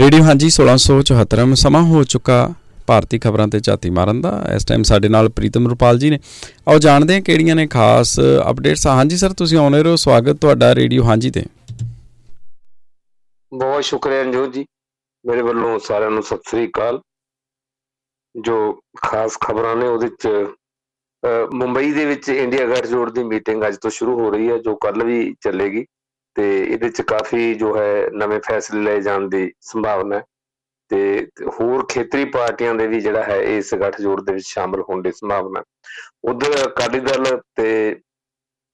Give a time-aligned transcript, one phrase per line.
[0.00, 2.36] Radio ਹਾਂਜੀ 1674 ਸਮਾਂ ਹੋ ਚੁੱਕਾ
[2.86, 6.18] ਭਾਰਤੀ ਖਬਰਾਂ ਤੇ ਝਾਤੀ ਮਾਰਨ ਦਾ। ਇਸ ਟਾਈਮ ਸਾਡੇ ਨਾਲ ਪ੍ਰੀਤਮ ਰੁਪਾਲ ਜੀ ਨੇ।
[6.68, 8.18] ਆਓ ਜਾਣਦੇ ਹਾਂ ਕਿਹੜੀਆਂ ਨੇ ਖਾਸ
[8.50, 11.44] ਅਪਡੇਟਸ ਹਾਂਜੀ ਸਰ, ਤੁਸੀਂ ਆਉਣੇ ਰਹੋ। ਸਵਾਗਤ ਤੁਹਾਡਾ ਰੇਡੀਓ ਹਾਂਜੀ ਤੇ।
[13.52, 14.64] ਬਹੁਤ ਸ਼ੁਕਰੀਆ ਅਨਜੋਤ ਜੀ।
[15.24, 17.00] ਮੇਰੇ ਵੱਲੋਂ ਸਾਰਿਆਂ ਨੂੰ ਸਤਿ ਸ੍ਰੀ ਅਕਾਲ।
[18.34, 18.56] ਜੋ
[19.02, 20.28] ਖਾਸ ਖਬਰਾਂ ਨੇ ਉਹਦੇ ਚ
[21.54, 25.04] ਮੁੰਬਈ ਦੇ ਵਿੱਚ ਇੰਡੀਆ ਗੱਠਜੋੜ ਦੀ ਮੀਟਿੰਗ ਅੱਜ ਤੋਂ ਸ਼ੁਰੂ ਹੋ ਰਹੀ ਹੈ, ਜੋ ਕੱਲ
[25.04, 25.84] ਵੀ ਚੱਲੇਗੀ।
[26.36, 30.24] ਤੇ ਇਹਦੇ ਚ ਕਾਫੀ ਜੋ ਹੈ ਨਵੇਂ ਫੈਸਲੇ ਲਏ ਜਾਣ ਦੀ ਸੰਭਾਵਨਾ ਹੈ।
[30.90, 35.12] ਤੇ ਹੋਰ ਖੇਤਰੀ ਪਾਰਟੀਆਂ ਦੇ ਵੀ ਜਿਹੜਾ ਹੈ ਇਸ ਗੱਠਜੋੜ ਦੇ ਵਿੱਚ ਸ਼ਾਮਲ ਹੋਣ ਦੀ
[35.12, 35.62] ਸੰਭਾਵਨਾ
[36.24, 38.00] ਉਧਰ ਅਕਾਲੀ ਦਲ ਤੇ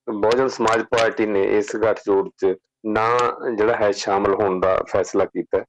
[0.08, 2.54] ਬਹੁਜਨ ਸਮਾਜ ਪਾਰਟੀ ਨੇ ਇਸ ਗੱਠਜੋੜ 'ਚ
[2.86, 3.08] ਨਾ
[3.56, 5.64] ਜਿਹੜਾ ਹੈ ਸ਼ਾਮਲ ਹੋਣ ਦਾ ਫੈਸਲਾ ਕੀਤਾ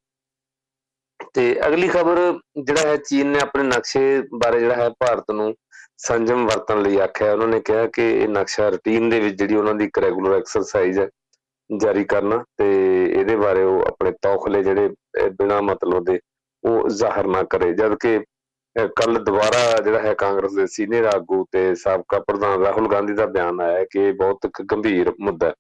[1.33, 2.19] ਤੇ ਅਗਲੀ ਖਬਰ
[2.63, 5.53] ਜਿਹੜਾ ਹੈ ਚੀਨ ਨੇ ਆਪਣੇ ਨਕਸ਼ੇ ਬਾਰੇ ਜਿਹੜਾ ਹੈ ਭਾਰਤ ਨੂੰ
[5.97, 9.73] ਸੰਜਮ ਵਰਤਣ ਲਈ ਆਖਿਆ ਉਹਨਾਂ ਨੇ ਕਿਹਾ ਕਿ ਇਹ ਨਕਸ਼ਾ ਰੁਟੀਨ ਦੇ ਵਿੱਚ ਜਿਹੜੀ ਉਹਨਾਂ
[9.73, 11.08] ਦੀ ਇੱਕ ਰੈਗੂਲਰ ਐਕਸਰਸਾਈਜ਼ ਹੈ
[11.69, 12.67] ਜਾਰੀ ਕਰਨਾ ਤੇ
[13.05, 14.89] ਇਹਦੇ ਬਾਰੇ ਉਹ ਆਪਣੇ ਤੌਖਲੇ ਜਿਹੜੇ
[15.37, 16.19] ਬਿਨਾ ਮਤਲਬ ਦੇ
[16.63, 18.19] ਉਹ ਜ਼ਾਹਰ ਨਾ ਕਰੇ। ਜਦ ਕਿ
[18.95, 23.61] ਕੱਲ ਦੁਬਾਰਾ ਜਿਹੜਾ ਹੈ ਕਾਂਗਰਸ ਦੇ ਸੀਨੀਅਰ ਆਗੂ ਤੇ ਸਾਬਕਾ ਪ੍ਰਧਾਨ ਰਾਹੁਲ ਗਾਂਧੀ ਦਾ ਬਿਆਨ
[23.61, 25.53] ਆਇਆ ਕਿ ਇਹ ਬਹੁਤ ਇੱਕ ਗੰਭੀਰ ਮੁੱਦਾ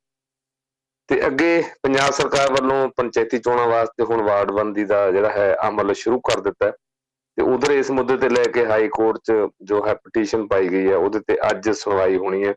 [1.09, 6.19] ਤੇ ਅੱਗੇ ਪੰਜਾਬ ਸਰਕਾਰ ਵੱਲੋਂ ਪੰਚਾਇਤੀ ਚੋਣਾਂ ਵਾਸਤੇ ਹੁਣ ਵਾਰਡਬੰਦੀ ਦਾ ਜਿਹੜਾ ਹੈ ਅਮਲ ਸ਼ੁਰੂ
[6.29, 6.71] ਕਰ ਦਿੱਤਾ
[7.37, 10.87] ਤੇ ਉਧਰ ਇਸ ਮੁੱਦੇ ਤੇ ਲੈ ਕੇ ਹਾਈ ਕੋਰਟ 'ਚ ਜੋ ਹੈ ਪਟੀਸ਼ਨ ਪਾਈ ਗਈ
[10.89, 12.53] ਹੈ, ਉਹਦੇ ਤੇ ਅੱਜ ਸੁਣਵਾਈ ਹੋਣੀ ਹੈ।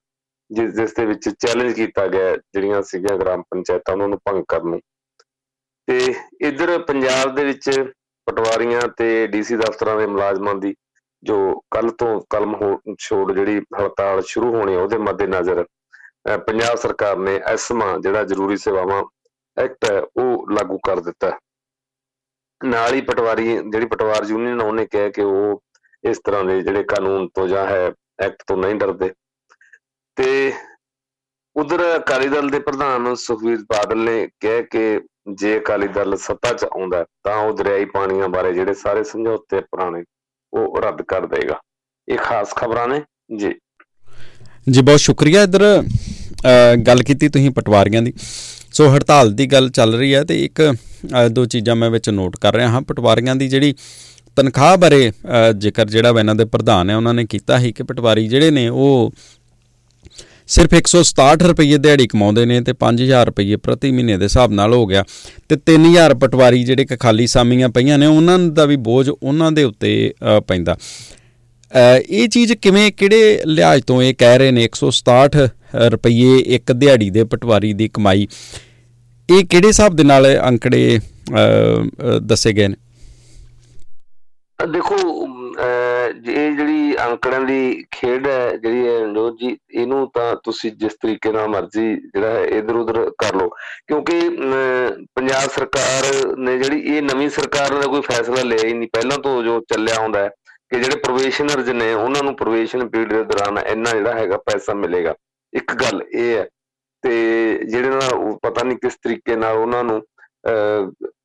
[0.52, 4.68] ਜਿਸ ਜਿਸ ਦੇ ਵਿੱਚ ਚੈਲੰਜ ਕੀਤਾ ਗਿਆ ਜਿਹੜੀਆਂ ਸੀਗੀਆਂ ਗ੍ਰਾਮ ਪੰਚਾਇਤਾਂ ਉਹਨਾਂ ਨੂੰ ਭੰਗ ਕਰਨ
[4.68, 4.80] ਨੂੰ।
[5.88, 6.14] ਤੇ
[6.48, 7.70] ਇਧਰ ਪੰਜਾਬ ਦੇ ਵਿੱਚ
[8.26, 10.74] ਪਟਵਾਰੀਆਂ ਤੇ ਡੀਸੀ ਦਫ਼ਤਰਾਂ ਦੇ ਮੁਲਾਜ਼ਮਾਂ ਦੀ
[11.22, 11.38] ਜੋ
[11.70, 12.54] ਕੱਲ ਤੋਂ ਕਲਮ
[12.98, 15.64] ਛੋੜ ਜਿਹੜੀ ਹੜਤਾਲ ਸ਼ੁਰੂ ਹੋਣੀ ਉਹਦੇ ਮੱਦੇ ਨਜ਼ਰ
[16.46, 19.02] ਪੰਜਾਬ ਸਰਕਾਰ ਨੇ ਐਸਮਾ ਜਿਹੜਾ ਜ਼ਰੂਰੀ ਸੇਵਾਵਾਂ
[19.56, 21.30] ਐਕਟ ਹੈ, ਉਹ ਲਾਗੂ ਕਰ ਦਿੱਤਾ
[22.60, 25.62] ਨਾਲ ਹੀ ਪਟਵਾਰੀ, ਜਿਹੜੀ ਪਟਵਾਰ ਯੂਨੀਅਨ ਉਹਨੇ ਕਿਹਾ ਕਿ ਉਹ
[26.04, 29.10] ਇਸ ਤਰ੍ਹਾਂ ਦੇ ਜਿਹੜੇ ਕਾਨੂੰਨ ਤੋਂ ਜਾਂ ਹੈ, ਐਕਟ ਤੋਂ ਨਹੀਂ ਡਰਦੇ।
[30.16, 30.52] ਤੇ
[31.56, 35.00] ਉਧਰ ਅਕਾਲੀ ਦਲ ਦੇ ਪ੍ਰਧਾਨ ਸੁਖਵੀਰ ਬਾਦਲ ਨੇ ਕਿਹਾ ਕਿ
[35.34, 40.02] ਜੇ ਅਕਾਲੀ ਦਲ ਸੱਤਾ 'ਚ ਆਉਂਦਾ ਤਾਂ ਉਹ ਦਰਿਆਈ ਪਾਣੀਆਂ ਬਾਰੇ ਜਿਹੜੇ ਸਾਰੇ ਸਮਝੌਤੇ ਪੁਰਾਣੇ,
[40.52, 41.60] ਉਹ ਰੱਦ ਕਰ ਦੇਗਾ।
[42.08, 43.00] ਇਹ ਖਾਸ ਖਬਰਾਂ ਨੇ,
[43.36, 43.52] ਜੀ।
[44.70, 45.82] ਜੀ, ਬਹੁਤ ਸ਼ੁਕਰੀਆ ਇਧਰ
[46.86, 48.12] ਗੱਲ ਕੀਤੀ ਤੁਸੀਂ ਪਟਵਾਰੀਆਂ ਦੀ।
[48.72, 50.62] ਸੋ ਹੜਤਾਲ ਦੀ ਗੱਲ ਚੱਲ ਰਹੀ ਹੈ ਤੇ ਇੱਕ
[51.32, 53.74] ਦੋ ਚੀਜ਼ਾਂ ਮੈਂ ਵਿੱਚ ਨੋਟ ਕਰ ਰਿਹਾ ਹਾਂ। ਪਟਵਾਰੀਆਂ ਦੀ ਜਿਹੜੀ
[54.36, 55.10] ਤਨਖਾਹ ਬਾਰੇ
[55.58, 59.12] ਜ਼ਿਕਰ ਜਿਹੜਾ ਇਹਨਾਂ ਦੇ ਪ੍ਰਧਾਨ ਹੈ, ਉਹਨਾਂ ਨੇ ਕੀਤਾ ਸੀ ਕਿ ਪਟਵਾਰੀ ਜਿਹੜੇ ਨੇ ਉਹ
[60.48, 64.86] ਸਿਰਫ 167 ਰੁਪਏ ਦਿਹਾੜੀ ਕਮਾਉਂਦੇ ਨੇ ਤੇ 5000 ਰੁਪਏ ਪ੍ਰਤੀ ਮਹੀਨੇ ਦੇ ਹਿਸਾਬ ਨਾਲ ਹੋ
[64.86, 65.04] ਗਿਆ।
[65.48, 69.64] ਤੇ 3000 ਪਟਵਾਰੀ ਜਿਹੜੇ ਕਿ ਖਾਲੀ ਸਾਮੀਆਂ ਪਈਆਂ ਨੇ, ਉਹਨਾਂ ਦਾ ਵੀ ਬੋਝ ਉਹਨਾਂ ਦੇ
[69.64, 69.92] ਉੱਤੇ
[70.46, 70.76] ਪੈਂਦਾ।
[72.08, 74.64] ਇਹ ਚੀਜ਼ ਕਿਵੇਂ, ਕਿਹੜੇ ਲਿਹਾਜ਼ ਤੋਂ ਇਹ ਕਹਿ ਰਹੇ ਨੇ?
[74.64, 75.48] 167
[75.88, 78.26] ਰੁਪਏ ਇੱਕ ਦਿਹਾੜੀ ਦੇ ਪਟਵਾਰੀ ਦੀ ਕਮਾਈ।
[79.28, 80.98] ਇਹ ਕਿਹੜੇ ਹਿਸਾਬ ਦੇ ਨਾਲ ਅੰਕੜੇ
[82.22, 82.76] ਦੱਸੇ ਗਏ ਨੇ?
[84.66, 84.96] ਦੇਖੋ
[85.58, 91.32] ਇਹ ਜਿਹੜੀ ਅੰਕੜਿਆਂ ਦੀ ਖੇਡ ਹੈ, ਜਿਹੜੀ ਹੈ ਨੋਜ ਜੀ, ਇਹਨੂੰ ਤਾਂ ਤੁਸੀਂ ਜਿਸ ਤਰੀਕੇ
[91.32, 93.48] ਨਾਲ ਮਰਜ਼ੀ ਜਿਹੜਾ ਹੈ, ਇਧਰ ਉਧਰ ਕਰ ਲਓ।
[93.88, 94.18] ਕਿਉਂਕਿ
[95.16, 99.42] ਪੰਜਾਬ ਸਰਕਾਰ ਨੇ ਜਿਹੜੀ, ਇਹ ਨਵੀਂ ਸਰਕਾਰ ਨੇ ਕੋਈ ਫੈਸਲਾ ਲਿਆ ਹੀ ਨਹੀਂ। ਪਹਿਲਾਂ ਤੋਂ
[99.42, 100.28] ਜੋ ਚੱਲਿਆ ਆਉਂਦਾ ਹੈ
[100.70, 105.14] ਕਿ ਜਿਹੜੇ ਪ੍ਰੋਵੇਸ਼ਨਰਸ ਨੇ, ਉਹਨਾਂ ਨੂੰ ਪ੍ਰੋਵੇਸ਼ਨ ਪੀਰੀਅਡ ਦੇ ਦੌਰਾਨ ਇੰਨਾ ਜਿਹੜਾ ਹੈਗਾ ਪੈਸਾ ਮਿਲੇਗਾ।
[105.52, 106.46] ਇੱਕ ਗੱਲ ਇਹ ਹੈ,
[107.02, 110.00] ਤੇ ਜਿਹੜੇ ਨਾਲ ਪਤਾ ਨਹੀਂ ਕਿਸ ਤਰੀਕੇ ਨਾਲ ਉਹਨਾਂ ਨੂੰ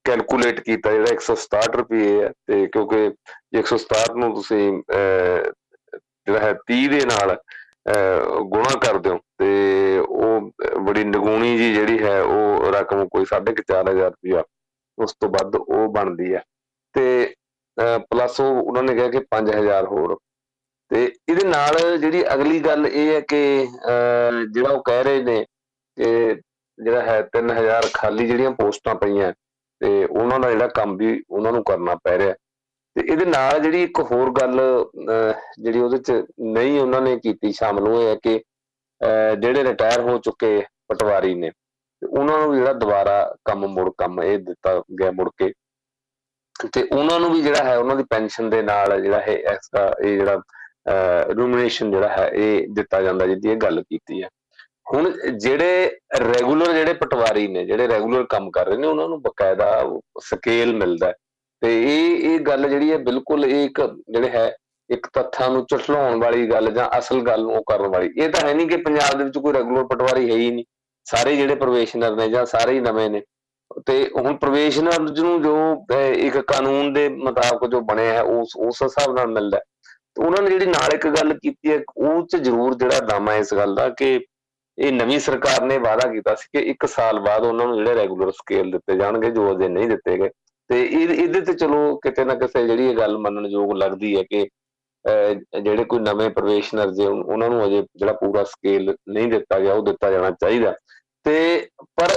[0.07, 2.99] ਕੈਲਕੂਲੇਟ ਕੀਤਾ, ਜਿਹੜਾ 167 ਰੁਪਏ ਹੈ, ਤੇ ਕਿਉਂਕਿ
[3.53, 4.65] ਜੇ 167 ਨੂੰ ਤੁਸੀਂ
[6.27, 7.35] ਜਿਹੜਾ ਹੈ 30 ਦੇ ਨਾਲ
[8.53, 9.49] ਗੁਣਾ ਕਰ ਦਿਓ, ਤੇ
[9.99, 10.51] ਉਹ
[10.85, 14.43] ਬੜੀ ਨਗੂਣੀ ਜੀ ਜਿਹੜੀ ਹੈ, ਉਹ ਰਕਮ ਕੋਈ 4500 ਰੁਪਇਆ
[14.97, 16.41] ਉਸ ਤੋਂ ਵੱਧ ਉਹ ਬਣਦੀ ਹੈ।
[16.95, 17.03] ਤੇ
[18.11, 20.17] ਪਲੱਸ ਉਹ ਉਹਨਾਂ ਨੇ ਕਿਹਾ ਕਿ 5000 ਹੋਰ।
[20.91, 23.41] ਤੇ ਇਹਦੇ ਨਾਲ ਜਿਹੜੀ ਅਗਲੀ ਗੱਲ ਇਹ ਹੈ ਕਿ
[24.51, 25.43] ਜਿਹੜਾ ਉਹ ਕਹਿ ਰਹੇ ਨੇ
[25.97, 26.07] ਕਿ
[26.79, 29.31] ਜਿਹੜਾ ਹੈ 3000 ਖਾਲੀ ਜਿਹੜੀਆਂ ਪੋਸਟਾਂ ਪਈਆਂ
[29.81, 32.33] ਤੇ ਉਹਨਾਂ ਦਾ ਜਿਹੜਾ ਕੰਮ ਵੀ ਉਹਨਾਂ ਨੂੰ ਕਰਨਾ ਪੈ ਰਿਹਾ।
[32.95, 34.59] ਤੇ ਇਹਦੇ ਨਾਲ ਜਿਹੜੀ ਇੱਕ ਹੋਰ ਗੱਲ
[35.59, 36.11] ਜਿਹੜੀ ਉਹਦੇ ਚ
[36.53, 38.39] ਨਹੀਂ ਉਹਨਾਂ ਨੇ ਕੀਤੀ ਸ਼ਾਮਲ ਹੋਏ ਹੈ ਕਿ
[39.39, 41.51] ਜਿਹੜੇ ਰਿਟਾਇਰ ਹੋ ਚੁੱਕੇ ਪਟਵਾਰੀ ਨੇ
[42.01, 45.51] ਉਹਨਾਂ ਨੂੰ ਜਿਹੜਾ ਦੁਬਾਰਾ ਕੰਮ ਮੁੜ, ਕੰਮ ਇਹ ਦਿੱਤਾ ਗਿਆ ਮੁੜ ਕੇ।
[46.73, 50.17] ਤੇ ਉਹਨਾਂ ਨੂੰ ਵੀ ਜਿਹੜਾ ਹੈ, ਉਹਨਾਂ ਦੀ ਪੈਨਸ਼ਨ ਦੇ ਨਾਲ ਜਿਹੜਾ ਹੈ ਐਕਸਟਰਾ ਇਹ
[50.17, 50.41] ਜਿਹੜਾ
[51.37, 54.29] ਰੂਮਨੇਸ਼ਨ ਜਿਹੜਾ ਹੈ, ਇਹ ਦਿੱਤਾ ਜਾਂਦਾ ਜਿਹਦੀ ਇਹ ਗੱਲ ਕੀਤੀ ਹੈ।
[54.93, 59.83] ਹੁਣ ਜਿਹੜੇ ਰੈਗੂਲਰ ਜਿਹੜੇ ਪਟਵਾਰੀ ਨੇ, ਜਿਹੜੇ ਰੈਗੂਲਰ ਕੰਮ ਕਰ ਰਹੇ ਨੇ, ਉਹਨਾਂ ਨੂੰ ਬਕਾਇਦਾ
[60.23, 61.13] ਸਕੇਲ ਮਿਲਦਾ
[61.61, 64.51] ਤੇ ਇਹ ਇਹ ਗੱਲ ਜਿਹੜੀ ਹੈ ਬਿਲਕੁਲ ਇੱਕ ਜਿਹੜੇ ਹੈ,
[64.89, 68.53] ਇੱਕ ਤੱਥਾਂ ਨੂੰ ਚਟਲਾਉਣ ਵਾਲੀ ਗੱਲ ਜਾਂ ਅਸਲ ਗੱਲ ਨੂੰ ਕਰਨ ਵਾਲੀ। ਇਹ ਤਾਂ ਹੈ
[68.53, 70.65] ਨਹੀਂ ਕਿ ਪੰਜਾਬ ਦੇ ਵਿੱਚ ਕੋਈ ਰੈਗੂਲਰ ਪਟਵਾਰੀ ਹੈ ਹੀ ਨਹੀਂ।
[71.07, 73.21] ਸਾਰੇ ਜਿਹੜੇ ਪ੍ਰੋਵੇਸ਼ਨਰ ਨੇ ਜਾਂ ਸਾਰੇ ਹੀ ਨਵੇਂ ਨੇ।
[73.85, 75.55] ਤੇ ਹੁਣ ਪ੍ਰੋਵੇਸ਼ਨਰ ਨੂੰ ਜੋ
[76.15, 80.49] ਇੱਕ ਕਾਨੂੰਨ ਦੇ ਮੁਤਾਬਕ ਜੋ ਬਣਿਆ ਹੈ, ਉਸ ਉਸ ਹਿਸਾਬ ਨਾਲ ਮਿਲਦਾ ਤੇ ਉਹਨਾਂ ਨੇ
[80.49, 84.19] ਜਿਹੜੀ ਨਾਲ ਇੱਕ ਗੱਲ ਕੀਤੀ ਹੈ, ਉਹ ਚ ਜ਼ਰੂਰ ਜਿਹੜਾ ਦਾਮਾ ਇਸ ਗੱਲ ਦਾ ਕਿ
[84.77, 88.31] ਇਹ ਨਵੀਂ ਸਰਕਾਰ ਨੇ ਵਾਅਦਾ ਕੀਤਾ ਸੀ ਕਿ 1 ਸਾਲ ਬਾਅਦ ਉਹਨਾਂ ਨੂੰ ਜਿਹੜੇ ਰੈਗੂਲਰ
[88.31, 90.29] ਸਕੇਲ ਦਿੱਤੇ ਜਾਣਗੇ, ਜੋ ਅਜੇ ਨਹੀਂ ਦਿੱਤੇ ਗਏ।
[90.69, 94.47] ਤੇ ਇਹਦੇ ਤੇ ਚਲੋ ਕਿਤੇ ਨਾ ਕਿਤੇ ਜਿਹੜੀ ਇਹ ਗੱਲ ਮੰਨਣਯੋਗ ਲੱਗਦੀ ਹੈ ਕਿ
[95.61, 99.83] ਜਿਹੜੇ ਕੋਈ ਨਵੇਂ ਪ੍ਰੋਫੈਸ਼ਨਲ ਜੇ ਉਹਨਾਂ ਨੂੰ ਅਜੇ ਜਿਹੜਾ ਪੂਰਾ ਸਕੇਲ ਨਹੀਂ ਦਿੱਤਾ ਗਿਆ, ਉਹ
[99.85, 100.73] ਦਿੱਤਾ ਜਾਣਾ ਚਾਹੀਦਾ।
[101.25, 101.67] ਤੇ
[101.99, 102.09] ਪਰ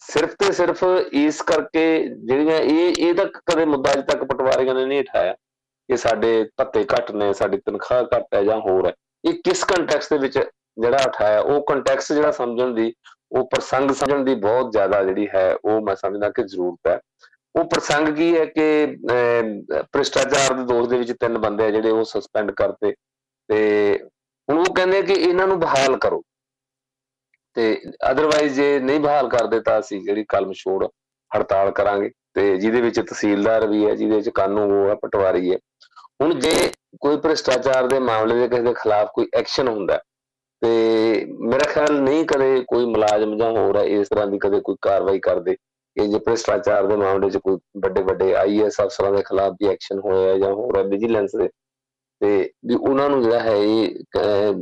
[0.00, 4.84] ਸਿਰਫ ਤੇ ਸਿਰਫ ਇਸ ਕਰਕੇ ਜਿਹੜੀਆਂ ਇਹ ਇਹ ਤਾਂ ਕਦੇ ਮੁੱਦਾ ਅਜੇ ਤੱਕ ਪਟਵਾਰੀਆਂ ਨੇ
[4.86, 8.92] ਨਹੀਂ ਉਠਾਇਆ ਕਿ ਸਾਡੇ ਭੱਤੇ ਘੱਟ ਨੇ, ਸਾਡੀ ਤਨਖਾਹ ਘੱਟ ਹੈ ਜਾਂ ਹੋਰ ਹੈ।
[9.24, 10.38] ਇਹ ਕਿਸ ਕੰਟੈਕਸਟ ਦੇ ਵਿੱਚ
[10.80, 12.92] ਜਿਹੜਾ ਉਠਾਇਆ, ਉਹ ਕੰਟੈਕਸਟ ਜਿਹੜਾ ਸਮਝਣ ਦੀ,
[13.32, 17.00] ਉਹ ਪ੍ਰਸੰਗ ਸਮਝਣ ਦੀ ਬਹੁਤ ਜ਼ਿਆਦਾ ਜਿਹੜੀ ਹੈ, ਉਹ ਮੈਂ ਸਮਝਦਾ ਕਿ ਜ਼ਰੂਰਤ ਹੈ।
[17.56, 18.96] ਉਹ ਪ੍ਰਸੰਗ ਕੀ ਹੈ ਕਿ
[19.92, 22.94] ਭ੍ਰਿਸ਼ਟਾਚਾਰ ਦੇ ਦੋਸ਼ ਦੇ ਵਿੱਚ ਤਿੰਨ ਬੰਦੇ ਆ ਜਿਹੜੇ ਉਹ ਸਸਪੈਂਡ ਕਰਤੇ।
[23.48, 23.98] ਤੇ
[24.48, 26.22] ਹੁਣ ਉਹ ਕਹਿੰਦੇ ਕਿ ਇਹਨਾਂ ਨੂੰ ਬਹਾਲ ਕਰੋ।
[27.56, 30.86] ਤੇ ਅਦਰਵਾਈਜ਼ ਜੇ ਨਹੀਂ ਬਹਾਲ ਕਰਦੇ ਤਾਂ ਅਸੀਂ ਜਿਹੜੀ ਕਲਮ ਛੋੜ
[31.36, 35.58] ਹੜਤਾਲ ਕਰਾਂਗੇ। ਤੇ ਜਿਹਦੇ ਵਿੱਚ ਤਹਿਸੀਲਦਾਰ ਵੀ ਹੈ, ਜਿਹਦੇ ਵਿੱਚ ਕਾਨੂੰਨ ਉਹ ਹੈ, ਪਟਵਾਰੀ ਹੈ।
[36.20, 40.00] ਹੁਣ ਜੇ ਕੋਈ ਭ੍ਰਿਸ਼ਟਾਚਾਰ ਦੇ ਮਾਮਲੇ ਦੇ ਕਿਸੇ ਦੇ ਖਿਲਾਫ ਕੋਈ ਐਕਸ਼ਨ ਹੁੰਦਾ
[40.62, 44.76] ਤੇ ਮੇਰਾ ਖਿਆਲ ਨਹੀਂ ਕਦੇ ਕੋਈ ਮੁਲਾਜ਼ਮ ਜਾਂ ਹੋਰ ਹੈ ਇਸ ਤਰ੍ਹਾਂ ਦੀ ਕਦੇ ਕੋਈ
[44.82, 49.54] ਕਾਰਵਾਈ ਕਰਦੇ ਕਿ ਜੇ ਭ੍ਰਿਸ਼ਟਾਚਾਰ ਦੇ ਮਾਮਲੇ 'ਚ ਕੋਈ ਵੱਡੇ ਵੱਡੇ ਆਈਐਸ ਅਫਸਰਾਂ ਦੇ ਖਿਲਾਫ
[49.62, 51.48] ਵੀ ਐਕਸ਼ਨ ਹੋਇਆ ਜਾਂ ਹੋਰ ਹੈ ਵਿਜੀਲੈਂਸ ਦੇ,
[52.20, 54.54] ਤੇ ਵੀ ਉਹਨਾਂ ਨੂੰ ਜਿਹੜਾ ਹੈ ਇਹ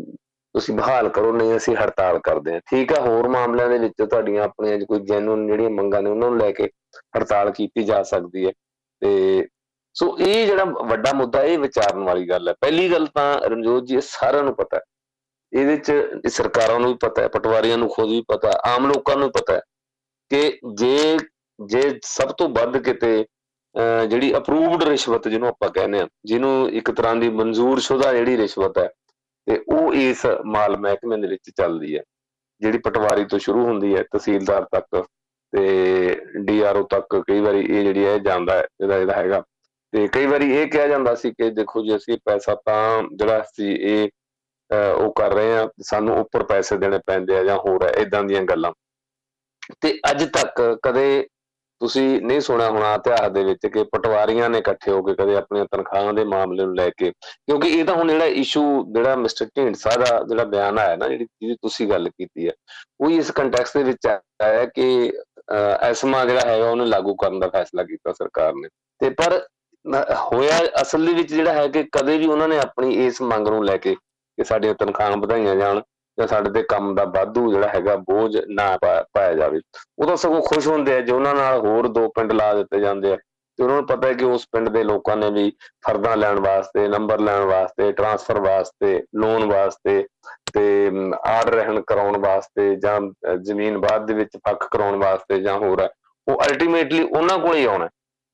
[0.54, 4.44] ਤੁਸੀਂ ਬਹਾਲ ਕਰੋ, ਨਹੀਂ ਅਸੀਂ ਹੜਤਾਲ ਕਰਦੇ ਹਾਂ। ਠੀਕ ਹੈ, ਹੋਰ ਮਾਮਲਿਆਂ ਦੇ ਵਿੱਚ ਤੁਹਾਡੀਆਂ
[4.44, 6.68] ਆਪਣੀਆਂ ਕੋਈ ਜੈਨੂਨ ਜਿਹੜੀਆਂ ਮੰਗਾਂ ਨੇ ਉਹਨਾਂ ਨੂੰ ਲੈ ਕੇ
[7.16, 8.52] ਹੜਤਾਲ ਕੀਤੀ ਜਾ ਸਕਦੀ ਹੈ।
[9.02, 9.46] ਤੇ
[9.96, 14.00] ਸੋ ਇਹ ਜਿਹੜਾ ਵੱਡਾ ਮੁੱਦਾ, ਇਹ ਵਿਚਾਰਨ ਵਾਲੀ ਗੱਲ ਹੈ। ਪਹਿਲੀ ਗੱਲ ਤਾਂ ਰਣਜੋਤ ਜੀ
[14.00, 14.82] ਸਾਰਿਆਂ ਨੂੰ ਪਤਾ ਹੈ।
[15.52, 19.16] ਇਹਦੇ ਚ ਸਰਕਾਰਾਂ ਨੂੰ ਵੀ ਪਤਾ ਹੈ, ਪਟਵਾਰੀਆਂ ਨੂੰ ਖੁਦ ਵੀ ਪਤਾ ਹੈ, ਆਮ ਲੋਕਾਂ
[19.16, 19.60] ਨੂੰ ਪਤਾ ਹੈ
[20.30, 21.16] ਕਿ ਜੇ
[21.58, 23.24] ਜੇ ਸਭ ਤੋਂ ਵੱਧ ਕਿਤੇ
[24.08, 28.88] ਜਿਹੜੀ ਅਪਰੂਵਡ ਰਿਸ਼ਵਤ ਜਿਹਨੂੰ ਆਪਾਂ ਕਹਿੰਦੇ ਆ ਜਿਹਨੂੰ ਇੱਕ ਤਰ੍ਹਾਂ ਦੀ ਮਨਜ਼ੂਰਸ਼ੁਦਾ ਜਿਹੜੀ ਰਿਸ਼ਵਤ ਹੈ
[29.46, 32.02] ਤੇ ਉਹ ਇਸ ਮਾਲ ਮਹਿਕਮੇ ਦੇ ਵਿੱਚ ਚੱਲਦੀ ਹੈ,
[32.60, 35.04] ਜਿਹੜੀ ਪਟਵਾਰੀ ਤੋਂ ਸ਼ੁਰੂ ਹੁੰਦੀ ਹੈ, ਤਹਿਸੀਲਦਾਰ ਤੱਕ
[35.52, 39.42] ਤੇ ਡੀਆਰਓ ਤੱਕ ਕਈ ਵਾਰੀ ਇਹ ਜਿਹੜੀ ਹੈ ਜਾਂਦਾ ਹੈ, ਇਹਦਾ ਜਿਹੜਾ ਹੈਗਾ
[39.92, 43.72] ਤੇ ਕਈ ਵਾਰੀ ਇਹ ਕਿਹਾ ਜਾਂਦਾ ਸੀ ਕਿ ਦੇਖੋ ਜੀ ਅਸੀਂ ਪੈਸਾ ਤਾਂ ਜਿਹੜਾ ਸੀ
[43.72, 44.08] ਇਹ
[44.70, 48.42] ਉਹ ਕਰ ਰਹੇ ਆ ਸਾਨੂੰ ਉੱਪਰ ਪੈਸੇ ਦੇਣੇ ਪੈਂਦੇ ਆ ਜਾਂ ਹੋਰ ਹੈ ਇਦਾਂ ਦੀਆਂ
[48.42, 48.72] ਗੱਲਾਂ।
[49.80, 51.26] ਤੇ ਅੱਜ ਤੱਕ ਕਦੇ
[51.80, 55.64] ਤੁਸੀਂ ਨਹੀਂ ਸੁਣਿਆ ਹੋਣਾ ਇਤਿਹਾਸ ਦੇ ਵਿੱਚ ਕਿ ਪਟਵਾਰੀਆਂ ਨੇ ਇਕੱਠੇ ਹੋ ਕੇ ਕਦੇ ਆਪਣੀਆਂ
[55.72, 58.62] ਤਨਖਾਹਾਂ ਦੇ ਮਾਮਲੇ ਨੂੰ ਲੈ ਕੇ, ਕਿਉਂਕਿ ਇਹ ਤਾਂ ਹੁਣ ਜਿਹੜਾ ਇਸ਼ੂ
[58.94, 62.52] ਜਿਹੜਾ ਮਿਸਟਰ ਢੀਂਡਸਾ ਦਾ ਜਿਹੜਾ ਬਿਆਨ ਆਇਆ ਨਾ, ਜਿਹੜੀ ਜਿਹਦੀ ਤੁਸੀਂ ਗੱਲ ਕੀਤੀ ਹੈ
[63.00, 65.12] ਉਹ ਇਸ ਕੰਟੈਕਸਟ ਦੇ ਵਿੱਚ ਆਇਆ ਕਿ
[65.82, 68.68] ਐਸਮਾ ਜਿਹੜਾ ਹੈਗਾ ਉਹਨੂੰ ਲਾਗੂ ਕਰਨ ਦਾ ਫੈਸਲਾ ਕੀਤਾ ਸਰਕਾਰ ਨੇ।
[69.00, 69.40] ਤੇ ਪਰ
[70.22, 73.64] ਹੋਇਆ ਅਸਲ ਦੇ ਵਿੱਚ ਜਿਹੜਾ ਹੈ ਕਿ ਕਦੇ ਵੀ ਉਹਨਾਂ ਨੇ ਆਪਣੀ ਇਸ ਮੰਗ ਨੂੰ
[73.64, 73.94] ਲੈ ਕੇ
[74.38, 75.80] ਕਿ ਸਾਡੀਆਂ ਤਨਖਾਹਾਂ ਵਧਾਈਆਂ ਜਾਣ
[76.18, 79.60] ਜਾਂ ਸਾਡੇ ਤੇ ਕੰਮ ਦਾ ਵਾਧੂ ਜਿਹੜਾ ਹੈਗਾ ਬੋਝ ਨਾ ਪਾਇਆ ਜਾਵੇ।
[79.98, 83.12] ਉਹ ਤਾਂ ਸਗੋਂ ਖੁਸ਼ ਹੁੰਦੇ ਆ ਜੇ ਉਹਨਾਂ ਨਾਲ ਹੋਰ ਦੋ ਪਿੰਡ ਲਾ ਦਿੱਤੇ ਜਾਂਦੇ
[83.12, 85.50] ਆ। ਤੇ ਉਹਨਾਂ ਨੂੰ ਪਤਾ ਹੈ ਕਿ ਉਸ ਪਿੰਡ ਦੇ ਲੋਕਾਂ ਨੇ ਵੀ
[85.86, 90.06] ਫਰਦਾਂ ਲੈਣ ਵਾਸਤੇ, ਨੰਬਰ ਲੈਣ ਵਾਸਤੇ, ਟ੍ਰਾਂਸਫਰ ਵਾਸਤੇ, ਲੋਨ ਵਾਸਤੇ
[90.52, 90.90] ਤੇ
[91.26, 93.00] ਆਰਡਰ ਰਹਿਣ ਕਰਾਉਣ ਵਾਸਤੇ ਜਾਂ
[93.36, 95.88] ਜ਼ਮੀਨ ਬਾਅਦ ਦੇ ਵਿੱਚ ਪੱਕ ਕਰਾਉਣ ਵਾਸਤੇ ਜਾਂ ਹੋਰ
[96.28, 97.88] ਉਹ ਅਲਟੀਮੇਟਲੀ ਉਹਨਾਂ ਕੋਲ ਹੀ ਆਉਣਾ।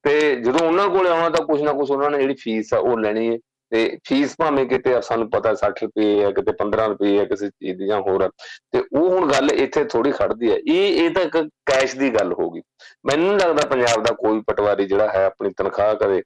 [0.05, 2.99] ਤੇ ਜਦੋਂ ਉਹਨਾਂ ਕੋਲ ਆਉਣਾ ਤਾਂ ਕੁਝ ਨਾ ਕੁਝ ਉਹਨਾਂ ਨੇ ਜਿਹੜੀ ਫੀਸ ਆ ਉਹ
[2.99, 3.39] ਲੈਣੀ ਹੈ
[3.75, 7.79] ਤੇ ਫੀਸ ਭਾਵੇਂ ਕਿਤੇ ਸਾਨੂੰ ਪਤਾ 60 ਰੁਪਏ ਹੈ ਕਿਤੇ 15 ਰੁਪਏ ਹੈ ਕਿਸੇ ਚੀਜ਼
[7.79, 8.29] ਦੀ ਜਾਂ ਹੋਰ
[8.73, 11.37] ਤੇ ਉਹ ਹੁਣ ਗੱਲ ਇੱਥੇ ਥੋੜੀ ਖੜਦੀ ਹੈ ਇਹ ਇਹ ਤਾਂ ਇੱਕ
[11.67, 12.63] ਕੈਸ਼ ਦੀ ਗੱਲ ਹੋਗੀ
[13.07, 16.23] ਮੈਨੂੰ ਨਹੀਂ ਲੱਗਦਾ ਪੰਜਾਬ ਦਾ ਕੋਈ ਪਟਵਾਰੀ ਜਿਹੜਾ ਹੈ ਆਪਣੀ ਤਨਖਾਹ ਕਦੇ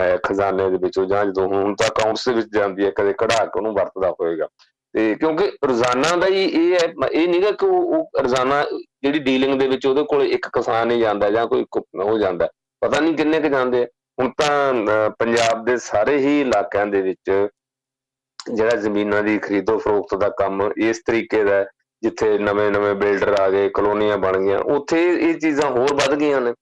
[0.00, 3.44] ਹੈ ਖਜ਼ਾਨੇ ਦੇ ਵਿੱਚੋਂ ਜਾਂ ਜਦੋਂ ਹੁਣ ਤਾਂ ਅਕਾਊਂਟਸ ਦੇ ਵਿੱਚ ਜਾਂਦੀ ਹੈ ਕਦੇ ਕਢਾ
[3.44, 4.46] ਕੇ ਉਹਨੂੰ ਵਰਤਦਾ ਹੋਏਗਾ।
[4.94, 8.64] ਤੇ ਕਿਉਂਕਿ ਰੋਜ਼ਾਨਾ ਦਾ ਹੀ ਇਹ ਹੈ ਇਹ ਨਹੀਂਗਾ ਕਿ ਉਹ ਰੋਜ਼ਾਨਾ
[9.02, 11.64] ਜਿਹੜੀ ਡੀਲਿੰਗ ਦੇ ਵਿੱਚ ਉਹਦੇ ਕੋਲ ਇੱਕ ਕਿਸਾਨ ਹੀ ਜਾਂਦਾ ਜਾਂ ਕੋਈ
[12.04, 12.48] ਹੋ ਜਾਂਦਾ।
[12.80, 13.86] ਪਤਾ ਨਹੀਂ ਕਿੰਨੇ ਕ ਜਾਂਦੇ ਆ।
[14.18, 17.30] ਹੁਣ ਤਾਂ ਪੰਜਾਬ ਦੇ ਸਾਰੇ ਹੀ ਇਲਾਕਿਆਂ ਦੇ ਵਿੱਚ
[18.52, 21.64] ਜਿਹੜਾ ਜ਼ਮੀਨਾਂ ਦੀ ਖਰੀਦੋ ਫਰੋਖਤ ਦਾ ਕੰਮ ਇਸ ਤਰੀਕੇ ਦਾ
[22.02, 26.52] ਜਿੱਥੇ ਨਵੇਂ-ਨਵੇਂ ਬਿਲਡਰ ਆ ਗਏ, ਕਲੋਨੀਆਂ ਬਣ ਗਈਆਂ, ਉੱਥੇ ਇਹ ਚੀਜ਼ਾਂ ਹੋਰ ਵੱਧ ਗਈਆਂ ਨੇ।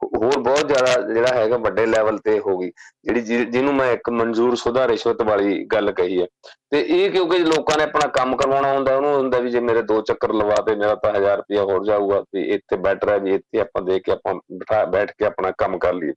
[0.00, 2.70] ਹੋਰ ਬਹੁਤ ਜ਼ਿਆਦਾ ਜਿਹੜਾ ਹੈਗਾ ਵੱਡੇ ਲੈਵਲ ਤੇ ਹੋ ਗਈ,
[3.04, 6.26] ਜਿਹੜੀ ਜਿਹਨੂੰ ਮੈਂ ਇੱਕ ਮਨਜ਼ੂਰ ਸੁਧਾ ਰਿਸ਼ਵਤ ਵਾਲੀ ਗੱਲ ਕਹੀ ਹੈ।
[6.70, 10.00] ਤੇ ਇਹ ਕਿਉਂਕਿ ਲੋਕਾਂ ਨੇ ਆਪਣਾ ਕੰਮ ਕਰਵਾਉਣਾ ਹੁੰਦਾ, ਉਹਨੂੰ ਹੁੰਦਾ ਵੀ ਜੇ ਮੇਰੇ ਦੋ
[10.02, 13.60] ਚੱਕਰ ਲਵਾ ਤੇ ਮੇਰਾ ਤਾਂ 1000 ਰੁਪਇਆ ਹੋਰ ਜਾਊਗਾ ਵੀ ਇੱਥੇ ਬੈਟਰ ਹੈ ਵੀ ਇੱਥੇ
[13.60, 16.12] ਆਪਾਂ ਦੇ ਕੇ ਆਪਾਂ ਬਿਠਾ, ਬੈਠ ਕੇ ਆਪਣਾ ਕੰਮ ਕਰ ਲਈਏ।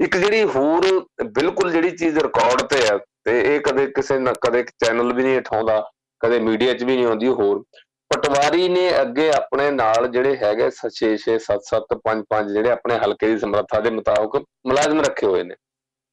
[0.00, 0.86] ਇੱਕ ਜਿਹੜੀ ਹੋਰ
[1.24, 5.38] ਬਿਲਕੁਲ ਜਿਹੜੀ ਚੀਜ਼ ਰਿਕਾਰਡ ਤੇ ਹੈ, ਤੇ ਇਹ ਕਦੇ ਕਿਸੇ ਨਾ, ਕਦੇ ਚੈਨਲ ਵੀ ਨਹੀਂ
[5.38, 5.82] ਉਠਾਉਂਦਾ
[6.20, 7.62] ਕਦੇ ਮੀਡੀਆ 'ਚ ਵੀ ਨਹੀਂ ਆਉਂਦੀ, ਹੋਰ
[8.10, 12.98] ਪਟਵਾਰੀ ਨੇ ਅੱਗੇ ਆਪਣੇ ਨਾਲ ਜਿਹੜੇ ਹੈਗੇ 6 6 7 7 5 5 ਜਿਹੜੇ ਆਪਣੇ
[13.04, 14.36] ਹਲਕੇ ਦੀ ਸਮਰੱਥਾ ਦੇ ਮੁਤਾਬਕ
[14.66, 15.54] ਮੁਲਾਜ਼ਮ ਰੱਖੇ ਹੋਏ ਨੇ।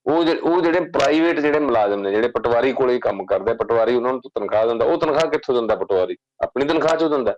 [0.06, 4.22] ਉਹ ਉਹ ਜਿਹੜੇ ਪ੍ਰਾਈਵੇਟ ਜਿਹੜੇ ਮੁਲਾਜ਼ਮ ਨੇ, ਜਿਹੜੇ ਪਟਵਾਰੀ ਕੋਲੇ ਕੰਮ ਕਰਦੇ ਪਟਵਾਰੀ ਉਹਨਾਂ ਨੂੰ
[4.40, 6.16] ਤਨਖਾਹ ਦਿੰਦਾ। ਉਹ ਤਨਖਾਹ ਕਿੱਥੋਂ ਦਿੰਦਾ ਪਟਵਾਰੀ?
[6.44, 7.36] ਆਪਣੀ ਤਨਖਾਹ ਚੋਂ ਦਿੰਦਾ।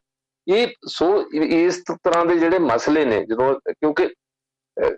[0.48, 4.10] ਇਹ, ਸੋ, ਇਸ ਤਰ੍ਹਾਂ ਦੇ ਜਿਹੜੇ ਮਸਲੇ ਨੇ, ਜਦੋਂ, ਕਿਉਂਕਿ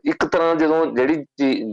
[0.10, 1.16] ਇੱਕ ਤਰ੍ਹਾਂ ਜਦੋਂ ਜਿਹੜੀ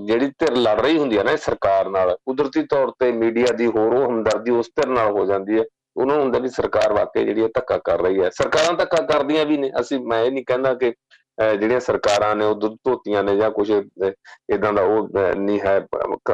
[0.06, 3.94] ਜਿਹੜੀ ਧਿਰ ਲੜ ਰਹੀ ਹੁੰਦੀ ਹੈ ਨਾ ਸਰਕਾਰ ਨਾਲ, ਕੁਦਰਤੀ ਤੌਰ ਤੇ ਮੀਡੀਆ ਦੀ ਹੋਰ
[3.94, 5.64] ਉਹ ਹਮਦਰਦੀ ਉਸ ਧਿਰ ਨਾਲ ਹੋ ਜਾਂਦੀ ਹੈ।
[5.96, 9.56] ਉਹਨਾਂ ਨੂੰ ਹੁੰਦਾ ਵੀ ਸਰਕਾਰ ਵਾਕਈ ਜਿਹੜੀ ਧੱਕਾ ਕਰ ਰਹੀ ਹੈ। ਸਰਕਾਰਾਂ ਧੱਕਾ ਕਰਦੀਆਂ ਵੀ
[9.58, 10.92] ਨੇ। ਅਸੀਂ, ਮੈਂ ਇਹ ਨਹੀਂ ਕਹਿੰਦਾ ਕਿ
[11.60, 15.86] ਜਿਹੜੀਆਂ ਸਰਕਾਰਾਂ ਨੇ ਉਹ ਦੁੱਧ ਧੋਤੀਆਂ ਨੇ ਜਾਂ ਕੁਝ ਇਦਾਂ ਦਾ ਉਹ ਨਹੀਂ ਹੈ।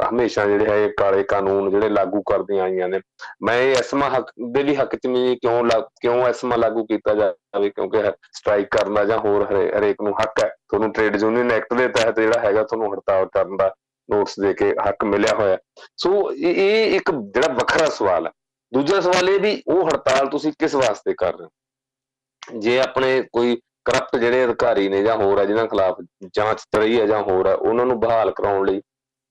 [0.08, 3.00] ਹਮੇਸ਼ਾ ਜਿਹੜੇ ਹੈ ਕਾਲੇ ਕਾਨੂੰਨ ਜਿਹੜੇ ਲਾਗੂ ਕਰਦੀਆਂ ਆਈਆਂ ਨੇ।
[3.42, 5.62] ਮੈਂ ਇਹ ਐਸਮਾ ਹੱਕ ਦੇ ਵੀ ਹੱਕ ਚ ਨਹੀਂ ਕਿਉਂ
[6.00, 7.70] ਕਿਉਂ ਐਸਮਾ ਲਾਗੂ ਕੀਤਾ ਜਾਵੇ?
[7.70, 8.02] ਕਿਉਂਕਿ
[8.32, 12.20] ਸਟ੍ਰਾਈਕ ਕਰਨ ਦਾ ਜਾਂ ਹੋਰ ਹਰੇਕ ਨੂੰ ਹੱਕ ਹੈ। ਤੁਹਾਨੂੰ ਟ੍ਰੇਡ ਯੂਨੀਅਨ ਐਕਟ ਦੇ ਤਹਿਤ
[12.20, 13.72] ਜਿਹੜਾ ਹੈਗਾ ਤੁਹਾਨੂੰ ਹੜਤਾਲ ਕਰਨ ਦਾ
[14.08, 15.56] ਨੋਟਿਸ ਦੇ ਕੇ ਹੱਕ ਮਿਲਿਆ ਹੋਇਆ।
[15.96, 18.32] ਸੋ ਇਹ ਇੱਕ ਜਿਹੜਾ ਵੱਖਰਾ ਸਵਾਲ ਹੈ।
[18.74, 21.50] ਦੂਜਾ ਸਵਾਲ ਇਹ ਵੀ ਉਹ ਹੜਤਾਲ ਤੁਸੀਂ ਕਿਸ ਵਾਸਤੇ ਕਰ ਰਹੇ ਹੋ?
[22.58, 25.96] ਜੇ ਆਪਣੇ ਕੋਈ ਕਰਪਟ ਜਿਹੜੇ ਅਧਿਕਾਰੀ ਨੇ ਜਾਂ ਹੋਰ ਆ, ਜਿਨ੍ਹਾਂ ਖਿਲਾਫ
[26.34, 28.80] ਜਾਂਚ ਚੱਲ ਰਹੀ ਹੈ ਜਾਂ ਹੋਰ ਆ, ਉਹਨਾਂ ਨੂੰ ਬਹਾਲ ਕਰਾਉਣ ਲਈ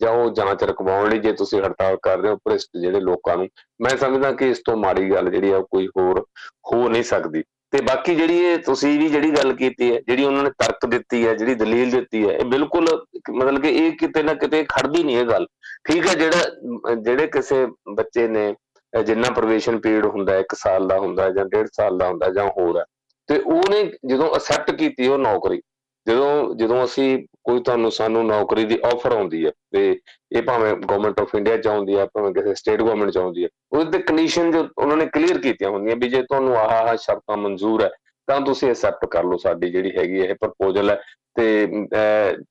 [0.02, 3.48] ਜਾਂ ਉਹ ਜਾਂਚ ਰਕਵਾਉਣ ਲਈ ਜੇ ਤੁਸੀਂ ਹੜਤਾਲ ਕਰ ਰਹੇ ਹੋ, ਭ੍ਰਿਸ਼ਟ ਜਿਹੜੇ ਲੋਕਾਂ ਨੂੰ,
[3.82, 6.26] ਮੈਂ ਸਮਝਦਾ ਕਿ ਇਸ ਤੋਂ ਮਾੜੀ ਗੱਲ ਜਿਹੜੀ ਆ ਕੋਈ ਹੋਰ
[6.74, 10.44] ਹੋ ਨਹੀਂ ਸਕਦੀ। ਤੇ ਬਾਕੀ ਜਿਹੜੀ ਇਹ ਤੁਸੀਂ ਵੀ ਜਿਹੜੀ ਗੱਲ ਕੀਤੀ ਹੈ, ਜਿਹੜੀ ਉਹਨਾਂ
[10.44, 12.88] ਨੇ ਤਰਕ ਦਿੱਤੀ ਹੈ, ਜਿਹੜੀ ਦਲੀਲ ਦਿੱਤੀ ਹੈ, ਇਹ ਬਿਲਕੁਲ
[13.32, 15.48] ਮਤਲਬ ਕਿ ਇਹ ਕਿਤੇ ਨਾ ਕਿਤੇ ਖੜਦੀ ਨਹੀਂ ਇਹ ਗੱਲ।
[15.88, 17.66] ਠੀਕ ਹੈ, ਜਿਹੜਾ, ਜਿਹੜੇ ਕਿਸੇ
[17.96, 18.56] ਬੱਚੇ ਨੇ
[18.94, 22.78] ਜਿੰਨਾ ਪ੍ਰੋਵੇਸ਼ਨ ਪੀਰੀਅਡ ਹੁੰਦਾ 1 ਸਾਲ ਦਾ ਹੁੰਦਾ ਜਾਂ 1.5 ਸਾਲ ਦਾ ਹੁੰਦਾ ਜਾਂ ਹੋਰ
[22.78, 22.84] ਹੈ।
[23.30, 25.62] ਤੇ ਉਹਨੇ ਜਦੋਂ ਅਸੈਪਟ ਕੀਤੀ ਉਹ ਨੌਕਰੀ,
[26.08, 30.00] ਜਦੋਂ ਜਦੋਂ ਅਸੀਂ ਕੋਈ ਤੁਹਾਨੂੰ ਸਾਨੂੰ ਨੌਕਰੀ ਦੀ ਆਫਰ ਆਉਂਦੀ ਹੈ, ਤੇ
[30.32, 33.50] ਇਹ ਭਾਵੇਂ ਗਵਰਨਮੈਂਟ ਆਫ ਇੰਡੀਆ ਚ ਆਉਂਦੀ ਹੈ, ਭਾਵੇਂ ਕਿਸੇ ਸਟੇਟ ਗਵਰਨਮੈਂਟ ਚ ਆਉਂਦੀ ਹੈ,
[33.72, 37.38] ਉਹਦੇ ਤੇ ਕੰਡੀਸ਼ਨ ਜੋ ਉਹਨਾਂ ਨੇ ਕਲੀਅਰ ਕੀਤੀਆਂ ਹੁੰਦੀਆਂ ਵੀ ਜੇ ਤੁਹਾਨੂੰ ਆਹ ਆਹ ਸ਼ਰਤਾਂ
[37.38, 37.90] ਮਨਜ਼ੂਰ ਹੈ,
[38.28, 41.02] ਤਾਂ ਤੁਸੀਂ ਅਸੈਪਟ ਕਰ ਲਓ ਸਾਡੀ ਜਿਹੜੀ ਹੈਗੀ ਇਹ ਪ੍ਰਪੋਜ਼ਲ ਹੈ,
[41.36, 41.68] ਤੇ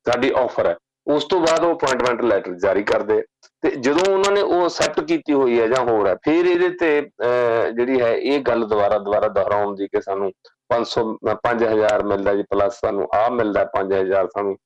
[0.09, 0.77] ਸਾਡੀ ਆਫਰ ਹੈ।
[1.09, 3.23] ਉਸ ਤੋਂ ਬਾਅਦ ਉਹ ਅਪਾਇੰਟਮੈਂਟ ਲੈਟਰ ਜਾਰੀ ਕਰਦੇ।
[3.63, 7.01] ਤੇ ਜਦੋਂ ਉਹਨਾਂ ਨੇ ਉਹ ਅਸੈਪਟ ਕੀਤੀ ਹੋਈ ਹੈ ਜਾਂ ਹੋਰ ਹੈ, ਫਿਰ ਇਹਦੇ ਤੇ
[7.77, 10.33] ਜਿਹੜੀ ਹੈ ਇਹ ਗੱਲ ਦੁਬਾਰਾ ਦੁਬਾਰਾ ਦੁਹਰਾਉਣ ਦੀ ਕਿ ਸਾਨੂੰ
[10.73, 11.05] 500
[11.45, 14.57] 5000 ਮਿਲਦਾ ਜੀ ਪਲੱਸ ਸਾਨੂੰ ਆ ਮਿਲਦਾ 5000 ਸਾਨੂੰ,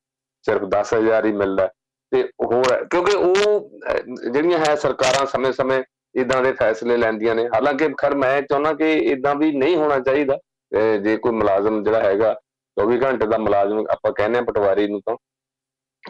[0.45, 1.67] ਸਿਰਫ 10000 ਹੀ ਮਿਲਦਾ।
[2.11, 3.69] ਤੇ ਹੋਰ ਕਿਉਂਕਿ ਉਹ
[4.31, 5.81] ਜਿਹੜੀਆਂ ਹੈ ਸਰਕਾਰਾਂ ਸਮੇਂ-ਸਮੇਂ
[6.15, 10.37] ਇਦਾਂ ਦੇ ਫੈਸਲੇ ਲੈਂਦੀਆਂ ਨੇ। ਹਾਲਾਂਕਿ ਖਰ ਮੈਂ ਚਾਹੁੰਦਾ ਕਿ ਇਦਾਂ ਵੀ ਨਹੀਂ ਹੋਣਾ ਚਾਹੀਦਾ।
[11.03, 12.35] ਜੇ ਕੋਈ ਮੁਲਾਜ਼ਮ ਜਿਹੜਾ ਹੈਗਾ
[12.77, 15.15] 24 ਘੰਟੇ ਦਾ ਮੁਲਾਜ਼ਮ ਆਪਾਂ ਕਹਿੰਦੇ ਆ ਪਟਵਾਰੀ ਨੂੰ ਤਾਂ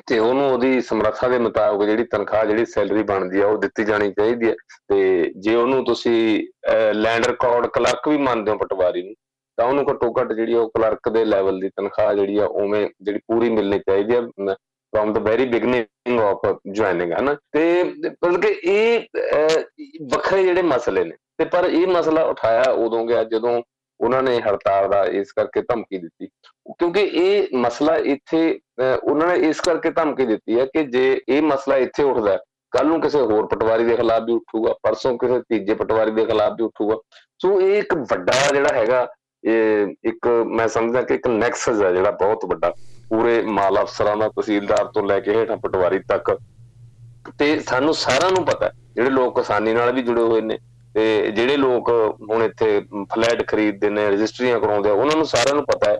[0.07, 4.11] ਤੇ ਉਹਨੂੰ ਉਹਦੀ ਸਮਰੱਥਾ ਦੇ ਮੁਤਾਬਕ ਜਿਹੜੀ ਤਨਖਾਹ, ਜਿਹੜੀ ਸੈਲਰੀ ਬਣਦੀ ਆ, ਉਹ ਦਿੱਤੀ ਜਾਣੀ
[4.11, 4.53] ਚਾਹੀਦੀ ਹੈ
[4.89, 6.47] ਤੇ ਜੇ ਉਹਨੂੰ ਤੁਸੀਂ
[6.95, 9.13] ਲੈਂਡ ਰਿਕਾਰਡ ਕਲਰਕ ਵੀ ਮੰਨਦੇ ਹੋ ਪਟਵਾਰੀ ਨੂੰ,
[9.57, 13.19] ਤਾਂ ਉਹਨੂੰ ਘੱਟੋ ਘੱਟ ਜਿਹੜੀ ਉਹ ਕਲਰਕ ਦੇ ਲੈਵਲ ਦੀ ਤਨਖਾਹ ਜਿਹੜੀ ਆ, ਉਵੇਂ ਜਿਹੜੀ
[13.27, 14.21] ਪੂਰੀ ਮਿਲਣੀ ਚਾਹੀਦੀ ਆ
[14.93, 16.41] from the very beginning of
[16.73, 19.07] joining ਹਨਾ ਤੇ ਮਤਲਬ ਕਿ ਇਹ
[20.11, 23.61] ਵੱਖਰੇ ਜਿਹੜੇ ਮਸਲੇ ਨੇ। ਤੇ ਪਰ ਇਹ ਮਸਲਾ ਉਠਾਇਆ ਉਦੋਂ ਗਿਆ ਜਦੋਂ
[23.99, 26.27] ਉਹਨਾਂ ਨੇ ਹੜਤਾਲ ਦਾ ਇਸ ਕਰਕੇ ਧਮਕੀ ਦਿੱਤੀ।
[26.79, 31.75] ਕਿਉਂਕਿ ਇਹ ਮਸਲਾ ਇੱਥੇ ਉਹਨਾਂ ਨੇ ਇਸ ਕਰਕੇ ਧਮਕੀ ਦਿੱਤੀ ਹੈ ਕਿ ਜੇ ਇਹ ਮਸਲਾ
[31.77, 32.37] ਇੱਥੇ ਉੱਠਦਾ
[32.71, 36.53] ਕੱਲ ਨੂੰ ਕਿਸੇ ਹੋਰ ਪਟਵਾਰੀ ਦੇ ਖਿਲਾਫ ਵੀ ਉੱਠੂਗਾ, ਪਰਸੋਂ ਕਿਸੇ ਤੀਜੇ ਪਟਵਾਰੀ ਦੇ ਖਿਲਾਫ
[36.57, 36.95] ਵੀ ਉੱਠੂਗਾ।
[37.41, 39.07] ਸੋ ਇਹ ਇੱਕ ਵੱਡਾ ਜਿਹੜਾ ਹੈਗਾ,
[39.43, 42.73] ਇਹ ਇੱਕ ਮੈਂ ਸਮਝਦਾ ਕਿ ਇੱਕ ਨੈਕਸਸ ਹੈ ਜਿਹੜਾ ਬਹੁਤ ਵੱਡਾ,
[43.09, 46.35] ਪੂਰੇ ਮਾਲ ਅਫਸਰਾਂ ਦਾ, ਤਹਿਸੀਲਦਾਰ ਤੋਂ ਲੈ ਕੇ ਹੇਠਾਂ ਪਟਵਾਰੀ ਤੱਕ।
[47.39, 50.57] ਤੇ ਸਾਨੂੰ ਸਾਰਿਆਂ ਨੂੰ ਪਤਾ ਜਿਹੜੇ ਲੋਕ ਕਿਸਾਨੀ ਨਾਲ ਵੀ ਜੁੜੇ ਹੋਏ ਨੇ,
[50.95, 51.89] ਤੇ ਜਿਹੜੇ ਲੋਕ
[52.29, 52.79] ਹੁਣ ਇੱਥੇ
[53.13, 55.97] ਫਲੈਟ ਖਰੀਦਦੇ ਨੇ, ਰਜਿਸਟਰੀਆਂ ਕਰਾਉਂਦੇ ਆ, ਉਹਨਾਂ ਨੂੰ ਸਾਰਿਆਂ ਨੂੰ ਪਤਾ ਹੈ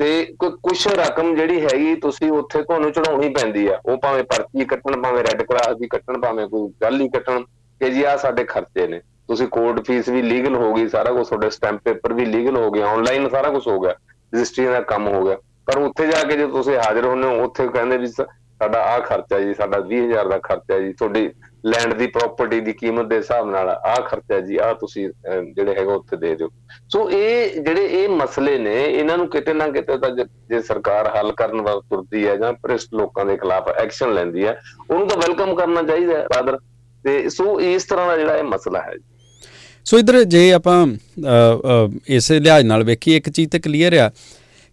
[0.00, 5.02] ਤੇ ਕੁਝ ਰਕਮ ਜਿਹੜੀ ਹੈਗੀ ਤੁਸੀਂ ਉੱਥੇ ਤੁਹਾਨੂੰ ਚੜਾਉਣੀ ਪੈਂਦੀ ਆ। ਉਹ ਭਾਵੇਂ ਪਰਚੀ ਕੱਟਣ,
[5.02, 7.42] ਭਾਵੇਂ ਰੈੱਡ ਕਰਾਸ ਦੀ ਕੱਟਣ, ਭਾਵੇਂ ਕੋਈ ਗੱਲ ਹੀ ਕੱਟਣ
[7.80, 11.26] ਕਿ ਜੀ ਆ ਸਾਡੇ ਖਰਚੇ ਨੇ। ਤੁਸੀਂ ਕੋਰਟ ਫੀਸ ਵੀ ਲੀਗਲ ਹੋ ਗਈ, ਸਾਰਾ ਕੁਝ
[11.28, 13.94] ਤੁਹਾਡੇ ਸਟੈਂਪ ਪੇਪਰ ਵੀ ਲੀਗਲ ਹੋ ਗਿਆ ਆਨਲਾਈਨ ਸਾਰਾ ਕੁਝ ਹੋ ਗਿਆ
[14.34, 17.68] ਰਜਿਸਟਰੀ ਦਾ ਕੰਮ ਹੋ ਗਿਆ। ਪਰ ਉੱਥੇ ਜਾ ਕੇ ਜੇ ਤੁਸੀਂ ਹਾਜ਼ਰ ਹੁੰਦੇ ਹੋ, ਉੱਥੇ
[17.68, 21.30] ਕਹਿੰਦੇ ਵੀ ਸਾਡਾ ਆ ਖਰਚਾ ਜੀ, ਸਾਡਾ 20000 ਦਾ ਖਰਚਾ ਜੀ, ਤੁਹਾਡੀ
[21.64, 25.08] ਲੈਂਡ ਦੀ ਪ੍ਰਾਪਰਟੀ ਦੀ ਕੀਮਤ ਦੇ ਹਿਸਾਬ ਨਾਲ ਆ ਖਰਚਾ ਜੀ ਆ ਤੁਸੀਂ
[25.54, 26.48] ਜਿਹੜੇ ਹੈਗਾ ਉੱਥੇ ਦੇ ਦਿਓ।
[26.88, 31.32] ਸੋ ਇਹ ਜਿਹੜੇ ਇਹ ਮਸਲੇ ਨੇ, ਇਹਨਾਂ ਨੂੰ ਕਿਤੇ ਨਾ ਕਿਤੇ ਤਾਂ ਜੇ ਸਰਕਾਰ ਹੱਲ
[31.32, 34.58] ਕਰਨ ਵਾਸਤੇ ਤੁਰਦੀ ਹੈ ਜਾਂ ਪ੍ਰਿਸਟ ਲੋਕਾਂ ਦੇ ਖਿਲਾਫ ਐਕਸ਼ਨ ਲੈਂਦੀ ਹੈ,
[34.90, 36.58] ਉਹਨੂੰ ਤਾਂ ਵੈਲਕਮ ਕਰਨਾ ਚਾਹੀਦਾ ਹੈ ਬਾਦਰ
[37.04, 38.94] ਤੇ ਸੋ ਇਸ ਤਰ੍ਹਾਂ ਦਾ ਜਿਹੜਾ ਇਹ ਮਸਲਾ ਹੈ।
[39.86, 40.86] ਸੋ ਇਧਰ ਜੇ ਆਪਾਂ
[42.08, 44.10] ਇਸੇ ਲਿਹਾਜ਼ ਨਾਲ ਵੇਖੀ ਇੱਕ ਚੀਜ਼ ਤੇ ਕਲੀਅਰ ਆ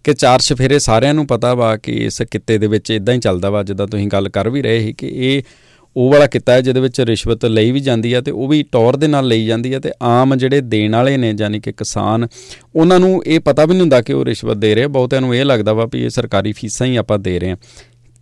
[0.06, 3.50] ਕਿ ਚਾਰ ਸ਼ਫੇਰੇ ਸਾਰਿਆਂ ਨੂੰ ਪਤਾ ਵਾ ਕਿ ਇਸ ਕਿੱਤੇ ਦੇ ਵਿੱਚ ਇਦਾਂ ਹੀ ਚੱਲਦਾ
[3.50, 5.42] ਵਾ, ਜਿੱਦਾਂ ਤੁਸੀਂ ਗੱਲ ਕਰ ਵੀ ਰਹੇ ਸੀ ਕਿ ਇਹ
[5.96, 8.96] ਉਹ ਵਾਲਾ ਕਿੱਤਾ ਹੈ ਜਿਹਦੇ ਵਿੱਚ ਰਿਸ਼ਵਤ ਲਈ ਵੀ ਜਾਂਦੀ ਹੈ ਤੇ ਉਹ ਵੀ ਟੌਰ
[8.96, 12.28] ਦੇ ਨਾਲ ਲਈ ਜਾਂਦੀ ਹੈ ਤੇ ਆਮ ਜਿਹੜੇ ਦੇਣ ਵਾਲੇ ਨੇ ਯਾਨੀ ਕਿ ਕਿਸਾਨ,
[12.76, 15.46] ਉਹਨਾਂ ਨੂੰ ਇਹ ਪਤਾ ਵੀ ਨਹੀਂ ਹੁੰਦਾ ਕਿ ਉਹ ਰਿਸ਼ਵਤ ਦੇ ਰਹੇ ਬਹੁਤਿਆਂ ਨੂੰ ਇਹ
[15.46, 17.58] ਲੱਗਦਾ ਵਾ ਵੀ ਇਹ ਸਰਕਾਰੀ ਫੀਸਾਂ ਹੀ ਆਪਾਂ ਦੇ ਰਹੇ ਹਾਂ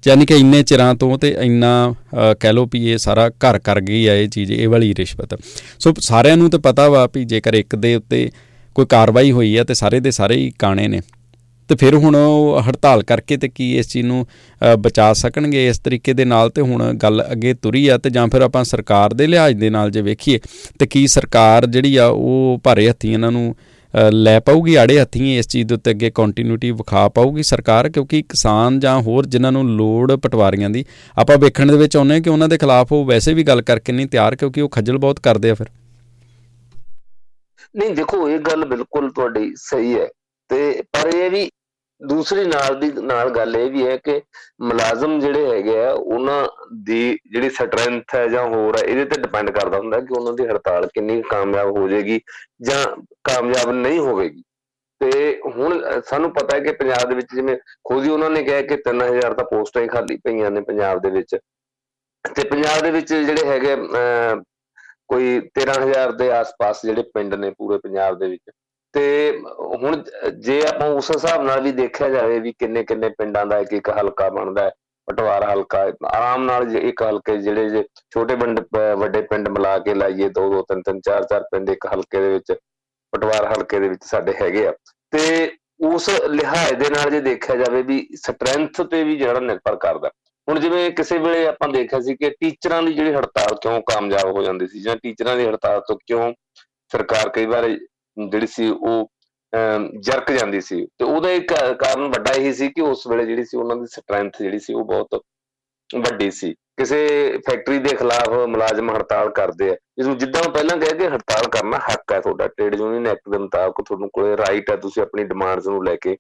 [0.04, 1.94] ਯਾਨੀ ਕਿ ਇੰਨੇ ਚਿਰਾਂ ਤੋਂ ਤੇ ਇੰਨਾ
[2.40, 5.36] ਕਹਿ ਲੋ ਵੀ ਇਹ ਸਾਰਾ ਘਰ ਕਰ ਗਈ ਹੈ ਇਹ ਚੀਜ਼, ਇਹ ਵਾਲੀ ਰਿਸ਼ਵਤ।
[5.80, 8.30] ਸੋ ਸਾਰਿਆਂ ਨੂੰ ਤੇ ਪਤਾ ਵਾ ਵੀ ਜੇਕਰ ਇੱਕ ਦੇ ਉੱਤੇ
[8.76, 11.02] ਕੋਈ ਕਾਰਵਾਈ ਹੋਈ ਹੈ ਤੇ ਸਾਰੇ ਦੇ ਸਾਰੇ ਹੀ ਕਾਣੇ ਨੇ।
[11.70, 14.26] ਤੇ ਫਿਰ ਹੁਣ ਉਹ ਹੜਤਾਲ ਕਰਕੇ ਤੇ ਕੀ ਇਸ ਚੀਜ਼ ਨੂੰ
[14.80, 18.42] ਬਚਾ ਸਕਣਗੇ ਇਸ ਤਰੀਕੇ ਦੇ ਨਾਲ ਤੇ ਹੁਣ ਗੱਲ ਅੱਗੇ ਤੁਰੀ ਆ ਤੇ ਜਾਂ ਫਿਰ
[18.42, 20.40] ਆਪਾਂ ਸਰਕਾਰ ਦੇ ਲਿਹਾਜ਼ ਦੇ ਨਾਲ ਜੇ ਵੇਖੀਏ
[20.80, 23.56] ਤੇ ਕੀ ਸਰਕਾਰ ਜਿਹੜੀ ਆ ਉਹ ਭਾਰੇ ਹੱਥੀ ਇਹਨਾਂ ਨੂੰ
[24.14, 27.90] ਲੈ ਪਾਊਗੀ, ਆੜੇ ਹੱਥੀਂ ਇਸ ਚੀਜ਼ ਦੇ ਉੱਤੇ ਅੱਗੇ ਕੰਟੀਨਿਊਟੀ ਵਿਖਾ ਪਾਊਗੀ ਸਰਕਾਰ?
[27.90, 30.84] ਕਿਉਂਕਿ ਕਿਸਾਨ ਜਾਂ ਹੋਰ ਜਿਨ੍ਹਾਂ ਨੂੰ ਲੋੜ ਪਟਵਾਰੀਆਂ ਦੀ,
[31.18, 34.08] ਆਪਾਂ ਵੇਖਣ ਦੇ ਵਿੱਚ ਆਉਨੇ ਕਿ ਉਹਨਾਂ ਦੇ ਖਿਲਾਫ ਉਹ ਵੈਸੇ ਵੀ ਗੱਲ ਕਰਕੇ ਨਹੀਂ
[34.08, 35.68] ਤਿਆਰ ਕਿਉਂਕਿ ਉਹ ਖੱਜਲ ਬਹੁਤ ਕਰਦੇ ਆ ਫਿਰ।
[37.76, 40.08] ਨਹੀਂ, ਦੇਖੋ, ਇਹ ਗੱਲ ਬਿਲਕੁਲ ਤੁਹਾਡੀ ਸਹੀ ਹੈ
[40.50, 41.50] ਤੇ ਪਰ ਇਹ ਵੀ
[42.08, 44.22] ਦੂਸਰੀ ਨਾਲ ਦੀ, ਨਾਲ ਗੱਲ ਇਹ ਵੀ ਹੈ ਕਿ
[44.62, 46.48] ਮੁਲਾਜ਼ਮ ਜਿਹੜੇ ਹੈਗੇ ਆ, ਉਹਨਾਂ
[46.84, 50.48] ਦੀ ਜਿਹੜੀ ਸਟਰੈਂਥ ਹੈ ਜਾਂ ਹੋਰ ਹੈ, ਇਹਦੇ ਤੇ ਡਿਪੈਂਡ ਕਰਦਾ ਹੁੰਦਾ ਕਿ ਉਹਨਾਂ ਦੀ
[50.48, 52.20] ਹੜਤਾਲ ਕਿੰਨੀ ਕਾਮਯਾਬ ਹੋ ਜਾਏਗੀ
[52.62, 52.84] ਜਾਂ
[53.24, 54.44] ਕਾਮਯਾਬ ਨਹੀਂ ਹੋਵੇਗੀ।
[55.02, 58.62] ਤੇ ਹੁਣ ਸਾਨੂੰ ਪਤਾ ਹੈ ਕਿ ਪੰਜਾਬ ਦੇ ਵਿੱਚ ਜਿਵੇਂ ਖੁਦ ਹੀ ਉਹਨਾਂ ਨੇ ਕਿਹਾ
[58.62, 61.36] ਕਿ 3000 ਤਾਂ ਪੋਸਟਾਂ ਹੀ ਖਾਲੀ ਪਈਆਂ ਨੇ ਪੰਜਾਬ ਦੇ ਵਿੱਚ।
[62.26, 63.76] ਤੇ ਪੰਜਾਬ ਦੇ ਵਿੱਚ ਜਿਹੜੇ ਹੈਗੇ
[65.08, 68.52] ਕੋਈ 13000 ਦੇ ਆਸ-ਪਾਸ ਜਿਹੜੇ ਪਿੰਡ ਨੇ ਪੂਰੇ ਪੰਜਾਬ ਦੇ ਵਿੱਚ
[68.96, 69.42] ਤੇ
[69.76, 70.04] ਹੁਣ
[70.40, 73.90] ਜੇ ਆਪਾਂ ਉਸ ਹਿਸਾਬ ਨਾਲ ਵੀ ਦੇਖਿਆ ਜਾਵੇ ਵੀ ਕਿੰਨੇ ਕਿੰਨੇ ਪਿੰਡਾਂ ਦਾ ਇੱਕ ਇੱਕ
[73.90, 74.72] ਹਲਕਾ ਬਣਦਾ ਹੈ,
[75.08, 77.84] ਪਟਵਾਰ ਹਲਕਾ, ਆਰਾਮ ਨਾਲ ਜੇ ਇੱਕ ਹਲਕੇ ਜਿਹੜੇ ਜੇ
[78.14, 78.60] ਛੋਟੇ ਪਿੰਡ
[78.98, 82.30] ਵੱਡੇ ਪਿੰਡ ਮਿਲਾ ਕੇ ਲਾਈਏ, ਦੋ ਦੋ, ਤਿੰਨ ਤਿੰਨ, ਚਾਰ ਚਾਰ ਪਿੰਡ ਇੱਕ ਹਲਕੇ ਦੇ
[82.30, 82.54] ਵਿੱਚ,
[83.14, 84.74] ਪਟਵਾਰ ਹਲਕੇ ਦੇ ਵਿੱਚ ਸਾਡੇ ਹੈਗੇ ਆ।
[85.14, 85.52] ਤੇ
[85.86, 90.10] ਉਸ ਲਿਹਾਜ਼ ਦੇ ਨਾਲ ਜੇ ਦੇਖਿਆ ਜਾਵੇ ਵੀ ਸਟਰੈਂਥ ਤੇ ਵੀ ਜਿਹੜਾ ਨਿਰਭਰ ਕਰਦਾ।
[90.48, 94.44] ਹੁਣ ਜਿਵੇਂ ਕਿਸੇ ਵੇਲੇ ਆਪਾਂ ਦੇਖਿਆ ਸੀ ਕਿ ਟੀਚਰਾਂ ਦੀ ਜਿਹੜੀ ਹੜਤਾਲ ਕਿਉਂ ਕਾਮਯਾਬ ਹੋ
[94.44, 96.34] ਜਾਂਦੀ ਸੀ, ਜਾਂ ਟੀਚਰਾਂ ਦੀ ਹੜਤਾਲ ਤੋਂ ਕਿਉਂ
[96.92, 97.70] ਸਰਕਾਰ ਕਈ ਵਾਰ
[98.18, 99.10] ਜਿਹੜੀ ਸੀ ਉਹ
[100.04, 103.58] ਜਰਕ ਜਾਂਦੀ ਸੀ। ਤੇ ਉਹਦਾ ਇੱਕ ਕਾਰਨ ਵੱਡਾ ਇਹ ਸੀ ਕਿ ਉਸ ਵੇਲੇ ਜਿਹੜੀ ਸੀ
[103.58, 105.22] ਉਹਨਾਂ ਦੀ ਸਟਰੈਂਥ ਜਿਹੜੀ ਸੀ ਉਹ ਬਹੁਤ
[105.90, 106.98] ਵੱਡੀ ਸੀ। ਕਿਸੇ
[107.48, 111.78] ਫੈਕਟਰੀ ਦੇ ਖਿਲਾਫ ਮੁਲਾਜ਼ਮ ਹੜਤਾਲ ਕਰਦੇ ਆ। ਇਸ ਨੂੰ ਜਿੱਦਾਂ ਪਹਿਲਾਂ ਕਹਿ ਕੇ ਹੜਤਾਲ ਕਰਨਾ
[111.90, 115.68] ਹੱਕ ਹੈ ਤੁਹਾਡਾ। ਟ੍ਰੇਡ ਯੂਨੀਅਨ ਐਕਟ ਦੇ ਮੁਤਾਬਕ ਤੁਹਾਨੂੰ ਕੋਲੇ ਰਾਈਟ ਹੈ ਤੁਸੀਂ ਆਪਣੀ ਡਿਮਾਂਡਸ
[115.68, 116.16] ਨੂੰ ਲੈ ਕੇ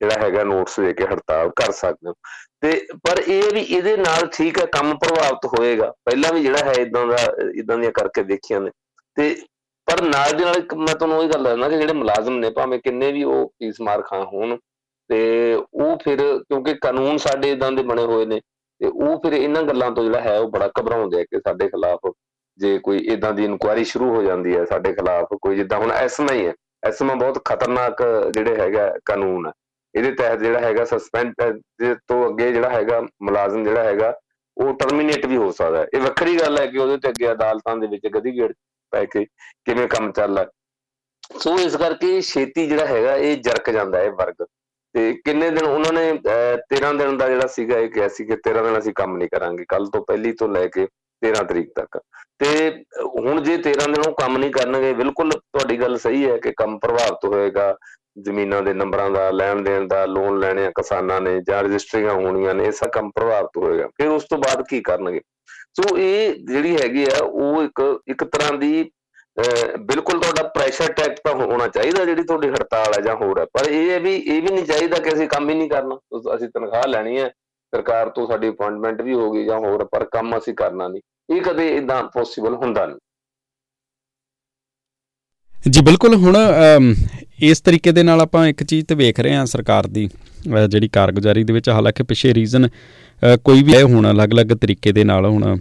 [0.00, 2.14] ਜਿਹੜਾ ਹੈਗਾ ਨੋਟਿਸ ਦੇ ਕੇ ਹੜਤਾਲ ਕਰ ਸਕਦੇ ਹੋ।
[2.60, 2.70] ਤੇ
[3.04, 7.06] ਪਰ ਇਹ ਵੀ ਇਹਦੇ ਨਾਲ ਠੀਕ ਹੈ ਕੰਮ ਪ੍ਰਭਾਵਿਤ ਹੋਏਗਾ। ਪਹਿਲਾਂ ਵੀ ਜਿਹੜਾ ਹੈ ਇਦਾਂ
[7.06, 7.16] ਦਾ
[7.58, 8.70] ਇਦਾਂ ਦੀਆਂ ਕਰਕੇ ਦੇਖੀਆਂ ਨੇ।
[9.16, 9.34] ਤੇ
[9.88, 13.12] ਪਰ ਨਾਲ ਦੇ ਨਾਲ ਮੈਂ ਤੁਹਾਨੂੰ ਉਹੀ ਗੱਲ ਦੱਸਣਾ ਕਿ ਜਿਹੜੇ ਮੁਲਾਜ਼ਮ ਨੇ, ਭਾਵੇਂ ਕਿੰਨੇ
[13.12, 14.56] ਵੀ ਉਹ ਫੀਸ ਮਾਰ ਖਾਂ ਹੋਣ,
[15.10, 18.40] ਤੇ ਉਹ ਫਿਰ ਕਿਉਂਕਿ ਕਾਨੂੰਨ ਸਾਡੇ ਇਦਾਂ ਦੇ ਬਣੇ ਹੋਏ ਨੇ,
[18.80, 22.12] ਤੇ ਉਹ ਫਿਰ ਇਹਨਾਂ ਗੱਲਾਂ ਤੋਂ ਜਿਹੜਾ ਹੈ ਉਹ ਬੜਾ ਘਬਰਾਉਂਦੇ ਆ ਕਿ ਸਾਡੇ ਖਿਲਾਫ
[22.58, 26.34] ਜੇ ਕੋਈ ਇਦਾਂ ਦੀ ਇਨਕੁਆਇਰੀ ਸ਼ੁਰੂ ਹੋ ਜਾਂਦੀ ਹੈ ਸਾਡੇ ਖਿਲਾਫ, ਕੋਈ ਜਿੱਦਾਂ ਹੁਣ ਐਸਮਾ
[26.34, 26.52] ਹੀ ਹੈ
[26.86, 28.02] ਐਸਮਾ ਬਹੁਤ ਖਤਰਨਾਕ
[28.34, 29.52] ਜਿਹੜੇ ਹੈਗਾ ਕਾਨੂੰਨ ਹੈ।
[29.94, 31.32] ਇਹਦੇ ਤਹਿਤ ਜਿਹੜਾ ਹੈਗਾ ਸਸਪੈਂਡ
[31.80, 34.14] ਦੇ ਤੋਂ ਅੱਗੇ ਜਿਹੜਾ ਹੈਗਾ ਮੁਲਾਜ਼ਮ ਜਿਹੜਾ ਹੈਗਾ,
[34.56, 37.76] ਉਹ ਟਰਮੀਨੇਟ ਵੀ ਹੋ ਸਕਦਾ ਹੈ। ਇਹ ਵੱਖਰੀ ਗੱਲ ਹੈ ਕਿ ਉਹਦੇ ਤੇ ਅੱਗੇ ਅਦਾਲਤਾਂ
[37.76, 38.52] ਦੇ ਵਿੱਚ ਗਦੀ ਗੇੜ
[38.90, 39.24] ਪੈ ਕੇ
[39.64, 40.46] ਕਿਵੇਂ ਕੰਮ ਚੱਲਦਾ
[41.38, 44.44] ਸੋ ਇਸ ਕਰਕੇ ਛੇਤੀ ਜਿਹੜਾ ਹੈਗਾ ਇਹ ਜਰਕ ਜਾਂਦਾ ਹੈ ਵਰਗ।
[44.94, 46.12] ਤੇ ਕਿੰਨੇ ਦਿਨ ਉਹਨਾਂ ਨੇ
[46.70, 49.64] 13 ਦਿਨ ਦਾ ਜਿਹੜਾ ਸੀਗਾ ਇਹ ਕਿਹਾ ਸੀ ਕਿ 13 ਦਿਨ ਅਸੀਂ ਕੰਮ ਨਹੀਂ ਕਰਾਂਗੇ
[49.68, 50.86] ਕੱਲ ਤੋਂ ਪਹਿਲੀ ਤੋਂ ਲੈ ਕੇ
[51.22, 51.98] 13 ਤਰੀਕ ਤੱਕ।
[52.38, 52.70] ਤੇ
[53.18, 56.78] ਹੁਣ ਜੇ 13 ਦਿਨ ਉਹ ਕੰਮ ਨਹੀਂ ਕਰਨਗੇ, ਬਿਲਕੁਲ ਤੁਹਾਡੀ ਗੱਲ ਸਹੀ ਹੈ ਕਿ ਕੰਮ
[56.78, 57.76] ਪ੍ਰਭਾਵਿਤ ਹੋਏਗਾ।
[58.18, 62.54] ਜ਼ਮੀਨਾਂ ਦੇ ਨੰਬਰਾਂ ਦਾ, ਲੈਣ ਦੇਣ ਦਾ, ਲੋਨ ਲੈਣੇ ਆ ਕਿਸਾਨਾਂ ਨੇ ਜਾਂ ਰਜਿਸਟਰੀਆਂ ਹੋਣੀਆਂ
[62.54, 65.20] ਨੇ, ਇਹ ਸਭ ਕੰਮ ਪ੍ਰਭਾਵਿਤ ਹੋਏਗਾ। ਫਿਰ ਉਸ ਤੋਂ ਬਾਅਦ ਕੀ ਕਰਨਗੇ?
[65.76, 68.90] ਸੋ ਇਹ ਜਿਹੜੀ ਹੈਗੀ ਆ, ਉਹ ਇੱਕ ਇੱਕ ਤਰ੍ਹਾਂ ਦੀ
[69.80, 73.66] ਬਿਲਕੁਲ ਤੁਹਾਡਾ ਪ੍ਰੈਸ਼ਰ ਟੈਕ ਤਾਂ ਹੋਣਾ ਚਾਹੀਦਾ ਜਿਹੜੀ ਤੁਹਾਡੀ ਹੜਤਾਲ ਹੈ ਜਾਂ ਹੋਰ ਹੈ ਪਰ
[73.70, 75.96] ਇਹ ਵੀ ਇਹ ਵੀ ਨਹੀਂ ਚਾਹੀਦਾ ਕਿ ਅਸੀਂ ਕੰਮ ਹੀ ਨਹੀਂ ਕਰਨਾ।
[76.34, 77.28] ਅਸੀਂ ਤਨਖਾਹ ਲੈਣੀ ਹੈ
[77.72, 81.68] ਸਰਕਾਰ ਤੋਂ ਸਾਡੀ ਅਪਾਇੰਟਮੈਂਟ ਵੀ ਹੋਗੀ ਜਾਂ ਹੋਰ, ਪਰ ਕੰਮ ਅਸੀਂ ਕਰਨਾ ਨਹੀਂ। ਇਹ ਕਦੇ
[81.76, 82.98] ਇਦਾਂ ਪੋਸੀਬਲ ਹੁੰਦਾ ਨਹੀਂ।
[85.70, 86.36] ਜੀ, ਬਿਲਕੁਲ ਹੁਣ
[87.38, 90.08] ਇਸ ਤਰੀਕੇ ਦੇ ਨਾਲ ਆਪਾਂ ਇੱਕ ਚੀਜ਼ ਤੇ ਵੇਖ ਰਹੇ ਹਾਂ ਸਰਕਾਰ ਦੀ
[90.68, 92.68] ਜਿਹੜੀ ਕਾਰਗੁਜ਼ਾਰੀ ਦੇ ਵਿੱਚ ਹਾਲਾਂਕਿ ਪਿਛੇ ਰੀਜ਼ਨ
[93.44, 95.56] ਕੋਈ ਵੀ ਹੈ ਹੁਣ ਅਲੱਗ-ਅਲੱਗ ਤਰੀਕੇ ਦੇ ਨਾਲ ਹੁਣ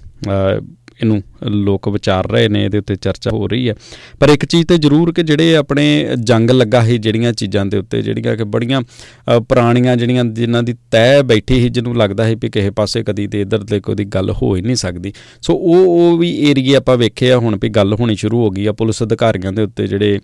[1.02, 3.76] ਇਹਨੂੰ ਲੋਕ ਵਿਚਾਰ ਰਹੇ ਨੇ, ਇਹਦੇ ਉੱਤੇ ਚਰਚਾ ਹੋ ਰਹੀ ਹੈ।
[4.20, 5.86] ਪਰ ਇੱਕ ਚੀਜ਼ ਤੇ ਜ਼ਰੂਰ ਕਿ ਜਿਹੜੇ ਆਪਣੇ
[6.22, 8.82] ਜੰਗ ਲੱਗਾ ਸੀ ਜਿਹੜੀਆਂ ਚੀਜ਼ਾਂ ਦੇ ਉੱਤੇ, ਜਿਹੜੀਆਂ ਕਿ ਬੜੀਆਂ
[9.40, 13.42] ਪੁਰਾਣੀਆਂ ਜਿਹੜੀਆਂ ਜਿਨ੍ਹਾਂ ਦੀ ਤੈ ਬੈਠੀ ਸੀ, ਜਿਹਨੂੰ ਲੱਗਦਾ ਹੈ ਵੀ ਕਿਸੇ ਪਾਸੇ ਕਦੀ ਤੇ
[13.42, 17.32] ਇਧਰ ਤੇ ਕੋਈ ਗੱਲ ਹੋ ਹੀ ਨਹੀਂ ਸਕਦੀ। ਸੋ ਉਹ ਉਹ ਵੀ ਏਰੀਆ ਆਪਾਂ ਵੇਖੇ
[17.32, 20.20] ਆ ਹੁਣ ਵੀ ਗੱਲ ਹੋਣੀ ਸ਼ੁਰੂ ਹੋ ਗਈ ਆ। ਪੁਲਿਸ ਅਧਿਕਾਰੀਆਂ ਦੇ ਉੱਤੇ ਜਿਹੜੇ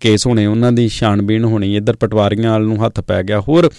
[0.00, 3.70] ਕੇਸ ਹੋਣੇ, ਉਹਨਾਂ ਦੀ ਛਾਣਬੀਣ ਹੋਣੀ, ਇਧਰ ਪਟਵਾਰੀਆਂ ਵਾਲ ਨੂੰ ਹੱਥ ਪੈ ਗਿਆ। ਹੋਰ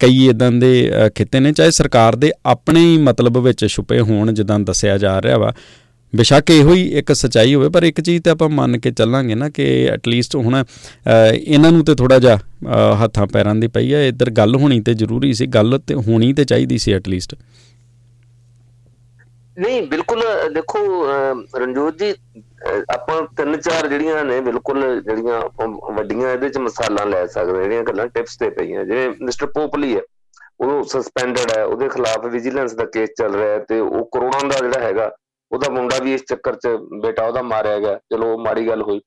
[0.00, 4.58] ਕਈ ਇਦਾਂ ਦੇ ਖਿੱਤੇ ਨੇ, ਚਾਹੇ ਸਰਕਾਰ ਦੇ ਆਪਣੇ ਹੀ ਮਤਲਬ ਵਿੱਚ ਛੁਪੇ ਹੋਣ, ਜਿੱਦਾਂ
[4.60, 5.52] ਦੱਸਿਆ ਜਾ ਰਿਹਾ ਵਾ।
[6.12, 9.48] ਬਿਸ਼ੱਕ ਇਹੋ ਹੀ ਇੱਕ ਸਚਾਈ ਹੋਵੇ, ਪਰ ਇੱਕ ਚੀਜ਼ ਤੇ ਆਪਾਂ ਮੰਨ ਕੇ ਚੱਲਾਂਗੇ ਨਾ
[9.50, 10.62] ਕਿ ਐਟਲੀਸਟ ਹੁਣ
[11.32, 12.38] ਇਹਨਾਂ ਨੂੰ ਤੇ ਥੋੜਾ ਜਿਹਾ
[13.02, 16.44] ਹੱਥਾਂ ਪੈਰਾਂ ਦੀ ਪਈ ਹੈ ਇੱਧਰ ਗੱਲ ਹੋਣੀ ਤੇ ਜ਼ਰੂਰੀ ਸੀ, ਗੱਲ ਤੇ ਹੋਣੀ ਤੇ
[16.44, 17.34] ਚਾਹੀਦੀ ਸੀ ਐਟਲੀਸਟ
[19.56, 20.22] ਨਹੀਂ, ਬਿਲਕੁਲ,
[20.54, 20.78] ਦੇਖੋ
[21.58, 22.12] ਰਣਜੋਤ ਜੀ
[22.90, 25.40] ਆਪਾਂ ਤਿੰਨ ਚਾਰ ਜਿਹੜੀਆਂ ਨੇ, ਬਿਲਕੁਲ ਜਿਹੜੀਆਂ
[25.92, 30.00] ਵੱਡੀਆਂ ਇਹਦੇ ਚ ਮਸਾਲਾ ਲੈ ਸਕਦੇ ਜਿਹੜੀਆਂ ਗੱਲਾਂ ਟਿਪਸ ਤੇ ਪਈਆਂ। ਜਿਵੇਂ ਮਿਸਟਰ ਪੋਪਲੀ ਹੈ।
[30.60, 34.58] ਉਹ ਸਸਪੈਂਡਡ ਹੈ, ਉਹਦੇ ਖਿਲਾਫ ਵਿਜੀਲੈਂਸ ਦਾ ਕੇਸ ਚੱਲ ਰਿਹਾ ਹੈ ਤੇ ਉਹ ਕਰੋੜਾਂ ਦਾ
[34.58, 35.10] ਜਿਹੜਾ ਹੈਗਾ,
[35.50, 36.68] ਉਹਦਾ ਮੁੰਡਾ ਵੀ ਇਸ ਚੱਕਰ 'ਚ
[37.02, 39.00] ਬੇਟਾ ਉਹਦਾ ਮਾਰਿਆ ਗਿਆ, ਚਲੋ ਮਾੜੀ ਗੱਲ ਹੋਈ।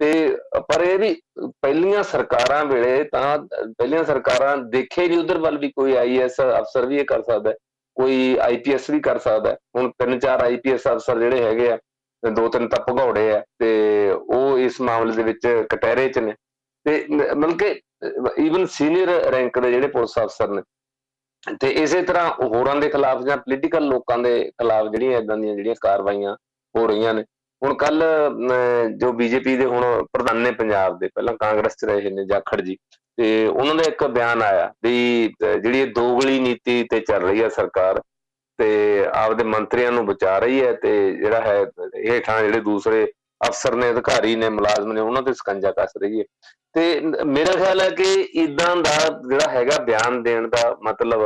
[0.00, 0.36] ਤੇ
[0.68, 1.14] ਪਰ ਇਹ ਵੀ
[1.62, 3.38] ਪਹਿਲੀਆਂ ਸਰਕਾਰਾਂ ਵੇਲੇ ਤਾਂ
[3.78, 7.52] ਪਹਿਲੀਆਂ ਸਰਕਾਰਾਂ ਦੇਖੇ ਨਹੀਂ ਉਧਰ ਵੱਲ ਵੀ ਕੋਈ ਆਈਐਸ ਅਫਸਰ ਵੀ ਇਹ ਕਰ ਸਕਦਾ
[7.96, 11.78] ਕੋਈ ਆਈਪੀਐਸ ਵੀ ਕਰ ਸਕਦਾ ਹੁਣ ਤਿੰਨ ਚਾਰ ਆਈਪੀਐਸ ਅਫਸਰ ਜਿਹੜੇ ਹੈਗੇ ਆ,
[12.22, 13.68] ਦੋ ਤਿੰਨ ਤਾਂ ਭਗੌੜੇ ਆ ਤੇ
[14.10, 16.34] ਉਹ ਇਸ ਮਾਮਲੇ ਦੇ ਵਿੱਚ ਕਟਹਿਰੇ 'ਚ ਨੇ।
[16.86, 17.80] ਤੇ ਮਤਲਬ ਕਿ
[18.44, 20.62] ਈਵਨ ਸੀਨੀਅਰ ਰੈਂਕ ਦੇ ਜਿਹੜੇ ਪੁਲਿਸ ਅਫਸਰ ਨੇ
[21.60, 25.74] ਤੇ ਇਸੇ ਤਰ੍ਹਾਂ ਹੋਰਾਂ ਦੇ ਖਿਲਾਫ ਜਾਂ ਪੋਲੀਟੀਕਲ ਲੋਕਾਂ ਦੇ ਖਿਲਾਫ ਜਿਹੜੀਆਂ ਇਦਾਂ ਦੀਆਂ ਜਿਹੜੀਆਂ
[25.80, 26.34] ਕਾਰਵਾਈਆਂ
[26.74, 27.24] ਹੋ ਰਹੀਆਂ ਨੇ।
[27.62, 28.02] ਹੁਣ ਕੱਲ
[28.98, 32.76] ਜੋ ਬੀਜੇਪੀ ਦੇ ਹੁਣ ਪ੍ਰਧਾਨ ਨੇ ਪੰਜਾਬ ਦੇ, ਪਹਿਲਾਂ ਕਾਂਗਰਸ 'ਚ ਰਹੇ ਨੇ ਜਾਖੜ ਜੀ,
[33.18, 38.00] ਤੇ ਉਹਨਾਂ ਦਾ ਇੱਕ ਬਿਆਨ ਆਇਆ ਵੀ ਜਿਹੜੀ ਦੋਗਲੀ ਨੀਤੀ ਤੇ ਚੱਲ ਰਹੀ ਹੈ ਸਰਕਾਰ,
[38.58, 41.64] ਤੇ ਆਪਦੇ ਮੰਤਰੀਆਂ ਨੂੰ ਬਚਾ ਰਹੀ ਹੈ ਤੇ ਜਿਹੜਾ ਹੈ,
[42.06, 43.06] ਹੇਠਾਂ ਜਿਹੜੇ ਦੂਸਰੇ
[43.48, 46.24] ਅਫਸਰ ਨੇ, ਅਧਿਕਾਰੀ ਨੇ, ਮੁਲਾਜ਼ਮ ਨੇ, ਉਹਨਾਂ ਤੇ ਸਕੰਜਾ ਕੱਸ ਰਹੀ ਹੈ।
[46.74, 48.96] ਤੇ ਮੇਰਾ ਖਿਆਲ ਹੈ ਕਿ ਇਦਾਂ ਦਾ
[49.28, 51.24] ਜਿਹੜਾ ਹੈਗਾ ਬਿਆਨ ਦੇਣ ਦਾ ਮਤਲਬ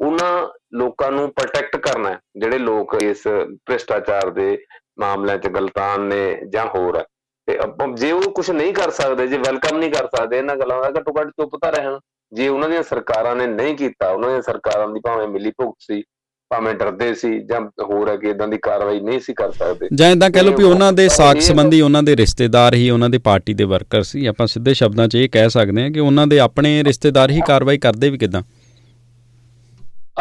[0.00, 3.26] ਉਹਨਾਂ ਲੋਕਾਂ ਨੂੰ ਪ੍ਰੋਟੈਕਟ ਕਰਨਾ ਹੈ, ਜਿਹੜੇ ਲੋਕ ਇਸ
[3.66, 4.56] ਭ੍ਰਿਸ਼ਟਾਚਾਰ ਦੇ
[5.00, 7.02] ਮਾਮਲਿਆਂ 'ਚ ਗਲਤਾਨ ਨੇ ਜਾਂ ਹੋਰ
[7.48, 7.58] ਤੇ
[7.94, 11.12] ਜੇ ਉਹ ਕੁਝ ਨਹੀਂ ਕਰ ਸਕਦੇ, ਜੇ ਵੈਲਕਮ ਨਹੀਂ ਕਰ ਸਕਦੇ, ਇਹਨਾਂ ਗੱਲਾਂ ਦਾ ਘੱਟੋ
[11.18, 11.98] ਘੱਟ ਚੁੱਪ ਤਾਂ ਰਹਿਣ।
[12.32, 16.02] ਜੇ ਉਹਨਾਂ ਦੀਆਂ ਸਰਕਾਰਾਂ ਨੇ ਨਹੀਂ ਕੀਤਾ, ਉਹਨਾਂ ਦੀਆਂ ਸਰਕਾਰਾਂ ਦੀ ਭਾਵੇਂ ਮਿਲੀ ਭੁਗਤ ਸੀ
[16.50, 20.10] ਭਾਵੇਂ ਡਰਦੇ ਸੀ ਜਾਂ ਹੋਰ ਹੈ ਕਿ ਇਦਾਂ ਦੀ ਕਾਰਵਾਈ ਨਹੀਂ ਸੀ ਕਰ ਸਕਦੇ। ਜਾਂ
[20.10, 23.54] ਇਦਾਂ ਕਹਿ ਲਓ ਵੀ ਉਹਨਾਂ ਦੇ ਸਾਖ ਸੰਬੰਧੀ ਉਹਨਾਂ ਦੇ ਰਿਸ਼ਤੇਦਾਰ ਹੀ ਉਹਨਾਂ ਦੀ ਪਾਰਟੀ
[23.54, 26.84] ਦੇ ਵਰਕਰ ਸੀ। ਆਪਾਂ ਸਿੱਧੇ ਸ਼ਬਦਾਂ 'ਚ ਇਹ ਕਹਿ ਸਕਦੇ ਹਾਂ ਕਿ ਉਹਨਾਂ ਦੇ ਆਪਣੇ
[26.84, 28.42] ਰਿਸ਼ਤੇਦਾਰ ਹੀ ਕਾਰਵਾਈ ਕਰਦੇ ਵੀ ਕਿਦਾਂ?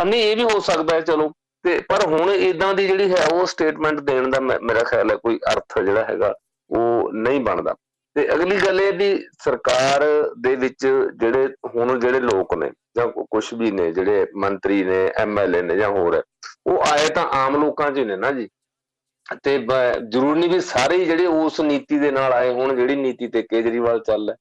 [0.06, 1.32] ਨਹੀਂ ਇਹ ਵੀ ਹੋ ਸਕਦਾ ਹੈ ਚਲੋ।
[1.66, 5.40] ਤੇ ਪਰ ਹੁਣ ਇਦਾਂ ਦੀ ਜਿਹੜੀ ਹੈ ਉਹ ਸਟੇਟਮੈਂਟ ਦੇਣ ਦਾ ਮੇਰਾ ਖਿਆਲ ਹੈ ਕੋਈ
[5.54, 6.34] ਅਰਥ ਜਿਹੜਾ ਹੈਗਾ
[6.70, 7.76] ਉਹ ਨਹੀਂ ਬਣਦਾ।
[8.18, 9.08] ਤੇ ਅਗਲੀ ਗੱਲ ਇਹ ਵੀ
[9.40, 10.04] ਸਰਕਾਰ
[10.42, 15.62] ਦੇ ਵਿੱਚ ਜਿਹੜੇ ਹੁਣ ਜਿਹੜੇ ਲੋਕ ਨੇ ਜਾਂ ਕੁਝ ਵੀ ਨੇ, ਜਿਹੜੇ ਮੰਤਰੀ ਨੇ ਐਮਐਲਏ
[15.62, 16.22] ਨੇ ਜਾਂ ਹੋਰ
[16.68, 18.48] ਉਹ ਆਏ ਤਾਂ ਆਮ ਲੋਕਾਂ 'ਚ ਨੇ ਨਾ ਜੀ।
[19.44, 23.42] ਤੇ ਜ਼ਰੂਰ ਨਹੀਂ ਵੀ ਸਾਰੇ ਜਿਹੜੇ ਉਸ ਨੀਤੀ ਦੇ ਨਾਲ ਆਏ ਹੋਣ ਜਿਹੜੀ ਨੀਤੀ ਤੇ
[23.44, 24.36] ਕੇਜਰੀਵਾਲ ਚੱਲ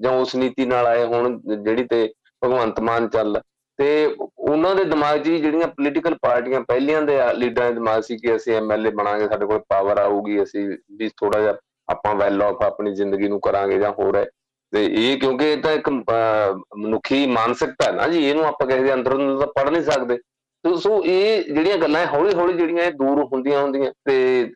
[0.00, 2.08] ਜਾਂ ਉਸ ਨੀਤੀ ਨਾਲ ਆਏ ਹੋਣ ਜਿਹੜੀ ਤੇ
[2.42, 3.40] ਭਗਵੰਤ ਮਾਨ ਚੱਲ
[3.78, 8.34] ਤੇ ਉਹਨਾਂ ਦੇ ਦਿਮਾਗ 'ਚ ਜਿਹੜੀਆਂ ਪੋਲੀਟੀਕਲ ਪਾਰਟੀਆਂ ਪਹਿਲੀਆਂ ਦੇ ਲੀਡਰਾਂ ਦੇ ਦਿਮਾਗ ਸੀ ਕਿ
[8.36, 11.56] ਅਸੀਂ ਐਮਐਲਏ ਬਣਾਂਗੇ, ਸਾਡੇ ਕੋਲ ਪਾਵਰ ਆਊਗੀ, ਅਸੀਂ ਵੀ ਥੋੜਾ ਜਿਹਾ
[11.88, 14.24] ਆਪਾਂ ਵੈਲ ਆਫ ਆਪਣੀ ਜ਼ਿੰਦਗੀ ਨੂੰ ਕਰਾਂਗੇ ਜਾਂ ਹੋਰ ਹੈ।
[14.72, 18.92] ਤੇ ਇਹ ਕਿਉਂਕਿ ਇਹ ਤਾਂ ਇੱਕ ਮਨੁੱਖੀ ਮਾਨਸਿਕਤਾ ਹੈ ਨਾ ਜੀ, ਇਹਨੂੰ ਆਪਾਂ ਕਿਸੇ ਦੇ
[18.94, 20.18] ਅੰਦਰੋਂ ਤਾਂ ਪੜ ਨਹੀਂ ਸਕਦੇ।
[20.64, 24.52] ਸੋ ਇਹ ਜਿਹੜੀਆਂ ਗੱਲਾਂ ਹੌਲੀ ਹੌਲੀ ਜਿਹੜੀਆਂ ਇਹ ਦੂਰ ਹੁੰਦੀਆਂ ਹੁੰਦੀਆਂ, ਤੇ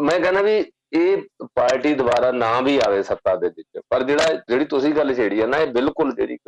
[0.00, 0.56] ਮੈਂ ਕਹਿੰਦਾ ਵੀ
[0.92, 1.22] ਇਹ
[1.56, 5.46] ਪਾਰਟੀ ਦੁਬਾਰਾ ਨਾ ਵੀ ਆਵੇ ਸੱਤਾ ਦੇ ਵਿੱਚ, ਪਰ ਜਿਹੜਾ, ਜਿਹੜੀ ਤੁਸੀਂ ਗੱਲ ਛੇੜੀ ਆ
[5.46, 6.38] ਨਾ, ਇਹ ਬਿਲਕੁਲ ਜਿਹੜੀ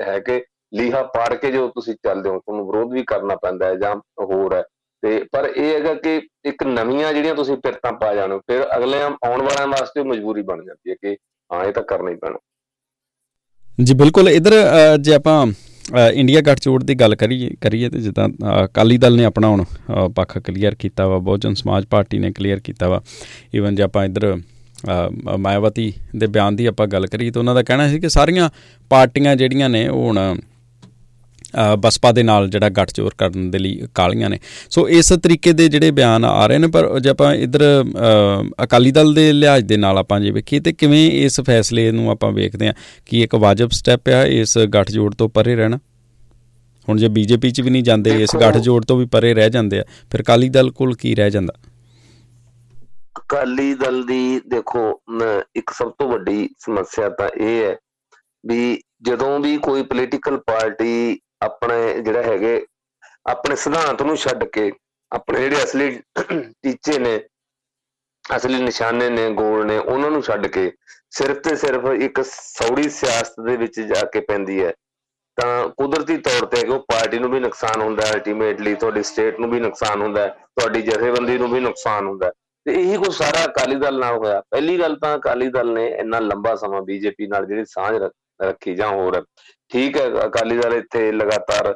[0.00, 0.42] ਹੈ ਕਿ
[0.74, 4.54] ਲੀਹਾ ਪਾੜ ਕੇ ਜੋ ਤੁਸੀਂ ਚੱਲਦੇ ਹੋ, ਤੁਹਾਨੂੰ ਵਿਰੋਧ ਵੀ ਕਰਨਾ ਪੈਂਦਾ ਹੈ ਜਾਂ ਹੋਰ
[4.54, 4.62] ਹੈ।
[5.02, 9.42] ਤੇ ਪਰ ਇਹ ਹੈਗਾ ਕਿ ਇੱਕ ਨਵੀਆਂ ਜਿਹੜੀਆਂ ਤੁਸੀਂ ਪਿਰਤਾਂ ਪਾ ਜਾਣੋ, ਫਿਰ ਅਗਲੇ ਆਉਣ
[9.42, 11.16] ਵਾਲਿਆਂ ਵਾਸਤੇ ਮਜਬੂਰੀ ਬਣ ਜਾਂਦੀ ਹੈ ਕਿ
[11.50, 12.38] ਹਾਂ, ਇਹ ਤਾਂ ਕਰਨਾ ਹੀ ਪੈਣਾ।
[13.78, 14.52] ਜੀ, ਬਿਲਕੁਲ। ਇਧਰ
[15.00, 15.46] ਜੇ ਆਪਾਂ
[16.14, 18.28] ਇੰਡੀਆ ਗੱਠਜੋੜ ਦੀ ਗੱਲ ਕਰੀਏ ਕਰੀਏ ਤੇ ਜਿੱਦਾਂ
[18.64, 19.64] ਅਕਾਲੀ ਦਲ ਨੇ ਆਪਣਾ ਹੁਣ
[20.16, 23.00] ਪੱਖ ਕਲੀਅਰ ਕੀਤਾ ਵਾ, ਬਹੁਜਨ ਸਮਾਜ ਪਾਰਟੀ ਨੇ ਕਲੀਅਰ ਕੀਤਾ ਵਾ।
[23.54, 24.36] ਈਵਨ ਜੇ ਆਪਾਂ ਇਧਰ
[25.38, 28.50] ਮਾਇਆਵਤੀ ਦੇ ਬਿਆਨ ਦੀ ਆਪਾਂ ਗੱਲ ਕਰੀਏ, ਤਾਂ ਉਹਨਾਂ ਦਾ ਕਹਿਣਾ ਸੀ ਕਿ ਸਾਰੀਆਂ
[28.90, 30.18] ਪਾਰਟੀਆਂ ਜਿਹੜੀਆਂ ਨੇ, ਉਹ ਹੁਣ
[31.80, 34.38] ਬਸਪਾ ਦੇ ਨਾਲ ਜਿਹੜਾ ਗੱਠਜੋੜ ਕਰਨ ਦੇ ਲਈ ਕਾਲੀਆਂ ਨੇ।
[34.70, 37.62] ਸੋ ਇਸ ਤਰੀਕੇ ਦੇ ਜਿਹੜੇ ਬਿਆਨ ਆ ਰਹੇ ਨੇ ਪਰ ਜੇ ਆਪਾਂ ਇਧਰ
[38.64, 42.32] ਅਕਾਲੀ ਦਲ ਦੇ ਲਿਹਾਜ਼ ਦੇ ਨਾਲ ਆਪਾਂ ਜੇ ਵੇਖੀਏ ਤੇ ਕਿਵੇਂ ਇਸ ਫੈਸਲੇ ਨੂੰ ਆਪਾਂ
[42.32, 42.74] ਵੇਖਦੇ ਆ
[43.06, 45.78] ਕਿ ਇੱਕ ਵਾਜਬ ਸਟੈਪ ਆ ਇਸ ਗੱਠਜੋੜ ਤੋਂ ਪਰੇ ਰਹਿਣਾ?
[46.88, 49.84] ਹੁਣ ਜੇ ਬੀਜੇਪੀ 'ਚ ਵੀ ਨਹੀਂ ਜਾਂਦੇ ਇਸ ਗੱਠਜੋੜ ਤੋਂ ਵੀ ਪਰੇ ਰਹਿ ਜਾਂਦੇ ਆ
[50.10, 51.54] ਫਿਰ ਅਕਾਲੀ ਦਲ ਕੋਲ ਕੀ ਰਹਿ ਜਾਂਦਾ?
[53.18, 54.90] ਅਕਾਲੀ ਦਲ ਦੀ ਦੇਖੋ
[55.56, 57.74] ਇੱਕ ਸਭ ਤੋਂ ਵੱਡੀ ਸਮੱਸਿਆ ਤਾਂ ਇਹ ਹੈ
[58.46, 62.66] ਵੀ ਜਦੋਂ ਵੀ ਕੋਈ ਪੋਲੀਟੀਕਲ ਪਾਰਟੀ ਆਪਣੇ ਜਿਹੜਾ ਹੈਗੇ,
[63.26, 64.70] ਆਪਣੇ ਸਿਧਾਂਤ ਨੂੰ ਛੱਡ ਕੇ
[65.12, 65.90] ਆਪਣੇ ਜਿਹੜੇ ਅਸਲੀ
[66.62, 67.20] ਟੀਚੇ ਨੇ,
[68.24, 70.70] ਅਸਲੀ ਨਿਸ਼ਾਨੇ ਨੇ, ਗੋਲ ਨੇ, ਉਹਨਾਂ ਨੂੰ ਛੱਡ ਕੇ
[71.10, 74.72] ਸਿਰਫ ਤੇ ਸਿਰਫ ਇੱਕ ਸੌੜੀ ਸਿਆਸਤ ਦੇ ਵਿੱਚ ਜਾ ਕੇ ਪੈਂਦੀ ਹੈ।
[75.38, 79.50] ਤਾਂ ਕੁਦਰਤੀ ਤੌਰ ਤੇ ਉਹ ਪਾਰਟੀ ਨੂੰ ਵੀ ਨੁਕਸਾਨ ਹੁੰਦਾ ਹੈ ਅਲਟੀਮੇਟਲੀ ਤੁਹਾਡੀ ਸਟੇਟ ਨੂੰ
[79.50, 82.30] ਵੀ ਨੁਕਸਾਨ ਹੁੰਦਾ ਹੈ, ਤੁਹਾਡੀ ਜਥੇਬੰਦੀ ਨੂੰ ਵੀ ਨੁਕਸਾਨ ਹੁੰਦਾ
[82.66, 86.18] ਤੇ ਇਹੀ ਕੁਝ ਸਾਰਾ ਅਕਾਲੀ ਦਲ ਨਾਲ ਹੋਇਆ। ਪਹਿਲੀ ਗੱਲ ਤਾਂ ਅਕਾਲੀ ਦਲ ਨੇ ਇੰਨਾ
[86.20, 87.96] ਲੰਬਾ ਸਮਾਂ ਬੀਜੇਪੀ ਨਾਲ ਜਿਹੜੀ ਸਾਂਝ
[88.42, 89.24] ਰੱਖੀ ਜਾਂ ਹੋਰ
[89.70, 91.74] ਠੀਕ ਹੈ, ਅਕਾਲੀ ਦਲ ਇੱਥੇ ਲਗਾਤਾਰ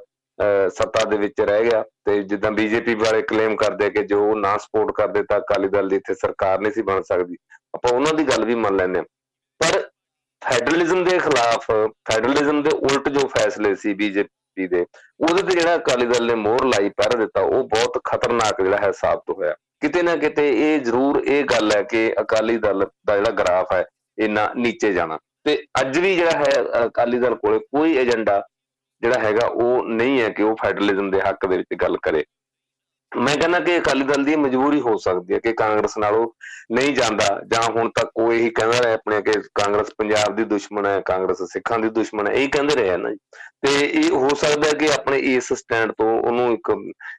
[0.74, 4.92] ਸੱਤਾ ਦੇ ਵਿੱਚ ਰਹਿ ਗਿਆ ਤੇ ਜਿੱਦਾਂ ਬੀਜੇਪੀ ਵਾਲੇ ਕਲੇਮ ਕਰਦੇ ਕਿ ਜੋ ਨਾ ਸਪੋਰਟ
[4.96, 7.36] ਕਰਦੇ ਤਾਂ ਅਕਾਲੀ ਦਲ ਦੀ ਇੱਥੇ ਸਰਕਾਰ ਨਹੀਂ ਸੀ ਬਣ ਸਕਦੀ।
[7.74, 9.04] ਆਪਾਂ ਉਹਨਾਂ ਦੀ ਗੱਲ ਵੀ ਮੰਨ ਲੈਂਦੇ ਹਾਂ।
[9.60, 9.80] ਪਰ
[10.42, 14.84] ਫੈਡਰਲਿਜ਼ਮ ਦੇ ਖਿਲਾਫ ਫੈਡਰਲਿਜ਼ਮ ਦੇ ਉਲਟ ਜੋ ਫੈਸਲੇ ਸੀ ਬੀਜੇਪੀ ਦੇ,
[15.20, 18.90] ਉਹਦੇ ਤੇ ਜਿਹੜਾ ਅਕਾਲੀ ਦਲ ਨੇ ਮੋਹਰ ਲਾਈ, ਪਹਿਰਾ ਦਿੱਤਾ, ਉਹ ਬਹੁਤ ਖਤਰਨਾਕ ਜਿਹੜਾ ਹੈ
[18.92, 23.30] ਸਾਬਤ ਹੋਇਆ। ਕਿਤੇ ਨਾ ਕਿਤੇ ਇਹ ਜ਼ਰੂਰ ਇਹ ਗੱਲ ਹੈ ਕਿ ਅਕਾਲੀ ਦਲ ਦਾ ਜਿਹੜਾ
[23.38, 23.84] ਗ੍ਰਾਫ ਹੈ,
[24.18, 28.42] ਇੰਨਾ ਨੀਚੇ ਜਾਣਾ। ਤੇ ਅੱਜ ਵੀ ਜਿਹੜਾ ਹੈ ਅਕਾਲੀ ਦਲ ਕੋਲੇ ਕੋਈ ਏਜੰਡਾ
[29.02, 32.24] ਜਿਹੜਾ ਹੈਗਾ, ਉਹ ਨਹੀਂ ਹੈ ਕਿ ਉਹ ਫੈਡਰਲਿਜ਼ਮ ਦੇ ਹੱਕ ਦੇ ਵਿੱਚ ਗੱਲ ਕਰੇ।
[33.12, 36.26] ਮੈਂ ਕਹਿੰਦਾ ਕਿ ਅਕਾਲੀ ਦਲ ਦੀ ਮਜਬੂਰੀ ਹੋ ਸਕਦੀ ਹੈ ਕਿ ਕਾਂਗਰਸ ਨਾਲੋਂ
[36.72, 40.86] ਨਹੀਂ ਜਾਂਦਾ, ਜਾਂ ਹੁਣ ਤੱਕ ਕੋਈ ਹੀ ਕਹਿੰਦਾ ਰਿਹਾ ਆਪਣੇ ਕਿ ਕਾਂਗਰਸ ਪੰਜਾਬ ਦੀ ਦੁਸ਼ਮਣ
[40.86, 43.14] ਹੈ, ਕਾਂਗਰਸ ਸਿੱਖਾਂ ਦੀ ਦੁਸ਼ਮਣ ਹੈ, ਇਹ ਕਹਿੰਦੇ ਰਹੇ ਨਾ
[43.62, 46.70] ਤੇ ਇਹ ਹੋ ਸਕਦਾ ਹੈ ਕਿ ਆਪਣੇ ਇਸ ਸਟੈਂਡ ਤੋਂ ਉਹਨੂੰ ਇੱਕ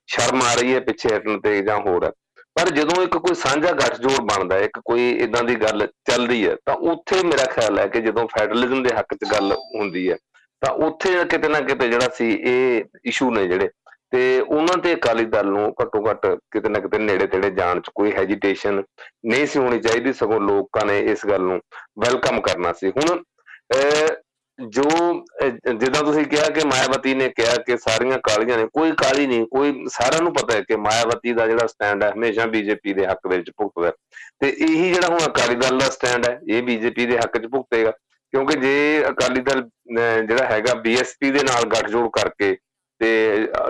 [0.08, 2.12] ਸ਼ਰਮ ਆ ਰਹੀ ਹੈ ਪਿੱਛੇ ਹਟਣ ਤੇ ਜਾਂ ਹੋਰ। ਹੈ
[2.56, 6.56] ਪਰ ਜਦੋਂ ਇੱਕ ਕੋਈ ਸਾਂਝਾ ਗੱਠਜੋੜ ਬਣਦਾ ਹੈ, ਇੱਕ ਕੋਈ ਇਦਾਂ ਦੀ ਗੱਲ ਚੱਲਦੀ ਹੈ,
[6.66, 10.18] ਤਾਂ ਉੱਥੇ ਮੇਰਾ ਖਿਆਲ ਹੈ ਕਿ ਜਦੋਂ ਫੈਡਰਲਿਜ਼ਮ ਦੇ ਹੱਕ 'ਚ ਗੱਲ ਹੁੰਦੀ ਹੈ,
[10.62, 13.70] ਤਾਂ ਉੱਥੇ ਕਿਤੇ ਨਾ ਕਿਤੇ ਜਿਹੜਾ ਸੀ ਇਹ ਇਸ਼ੂ ਨੇ ਜਿਹੜੇ,
[14.12, 17.89] ਤੇ ਉਹਨਾਂ ਤੇ ਅਕਾਲੀ ਦਲ ਨੂੰ ਘੱਟੋ ਘੱਟ ਕਿਤੇ ਨਾ ਕਿਤੇ ਨੇੜੇ ਤੇੜੇ ਜਾਣ 'ਚ
[17.96, 18.82] ਕੋਈ ਹੈਜੀਟੇਸ਼ਨ
[19.26, 21.60] ਨਹੀਂ ਸੀ ਹੋਣੀ ਚਾਹੀਦੀ, ਸਗੋਂ ਲੋਕਾਂ ਨੇ ਇਸ ਗੱਲ ਨੂੰ
[22.06, 23.24] ਵੈਲਕਮ ਕਰਨਾ ਸੀ। ਹੁਣ
[24.69, 24.84] ਜੋ
[25.69, 29.86] ਜਿੱਦਾਂ ਤੁਸੀਂ ਕਿਹਾ ਕਿ ਮਾਇਆਵਤੀ ਨੇ ਕਿਹਾ ਕਿ ਸਾਰੀਆਂ ਕਾਲੀਆਂ ਨੇ, ਕੋਈ ਕਾਲੀ ਨਹੀਂ, ਕੋਈ
[29.91, 33.38] ਸਾਰਿਆਂ ਨੂੰ ਪਤਾ ਹੈ ਕਿ ਮਾਇਆਵਤੀ ਦਾ ਜਿਹੜਾ ਸਟੈਂਡ ਹੈ, ਹਮੇਸ਼ਾ ਬੀਜੇਪੀ ਦੇ ਹੱਕ ਦੇ
[33.38, 33.91] ਵਿੱਚ ਭੁਗਤਦਾ
[34.41, 37.91] ਤੇ ਇਹੀ ਜਿਹੜਾ ਹੁਣ ਅਕਾਲੀ ਦਲ ਦਾ ਸਟੈਂਡ ਹੈ, ਇਹ ਬੀਜੇਪੀ ਦੇ ਹੱਕ 'ਚ ਭੁਗਤੇਗਾ।
[38.34, 39.62] ਕਿਉਂਕਿ ਜੇ ਅਕਾਲੀ ਦਲ
[40.28, 42.56] ਜਿਹੜਾ ਹੈਗਾ ਬੀਐਸਪੀ ਦੇ ਨਾਲ ਗੱਠਜੋੜ ਕਰਕੇ
[43.02, 43.10] ਤੇ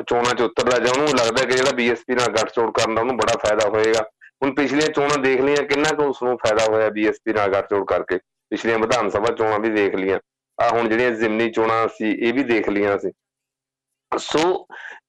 [0.08, 3.38] ਚੋਣਾਂ 'ਚ ਉਤਰਦਾ ਜਾਂ ਉਹਨੂੰ ਲੱਗਦਾ ਕਿ ਜਿਹੜਾ ਬੀਐਸਪੀ ਨਾਲ ਗੱਠਜੋੜ ਕਰਨ ਦਾ ਉਹਨੂੰ ਬੜਾ
[3.44, 4.04] ਫਾਇਦਾ ਹੋਏਗਾ।
[4.44, 8.18] ਹੁਣ ਪਿਛਲੀਆਂ ਚੋਣਾਂ ਦੇਖ ਲਈਆਂ, ਕਿੰਨਾ ਕੁ ਉਸ ਨੂੰ ਫਾਇਦਾ ਹੋਇਆ ਬੀਐਸਪੀ ਨਾਲ ਗੱਠਜੋੜ ਕਰਕੇ?
[8.52, 10.20] ਪਿਛਲੀਆਂ ਵਿਧਾਨ ਸਭਾ ਚੋਣਾਂ ਵੀ ਦੇਖ ਲਈਆਂ।
[10.64, 13.12] ਆ ਹੁਣ ਜਿਹੜੀਆਂ ਜ਼ਿਮਨੀ ਚੋਣਾਂ ਸੀ, ਇਹ ਵੀ ਦੇਖ ਲੀਆਂ ਸੀ।
[14.12, 14.68] ਸੋ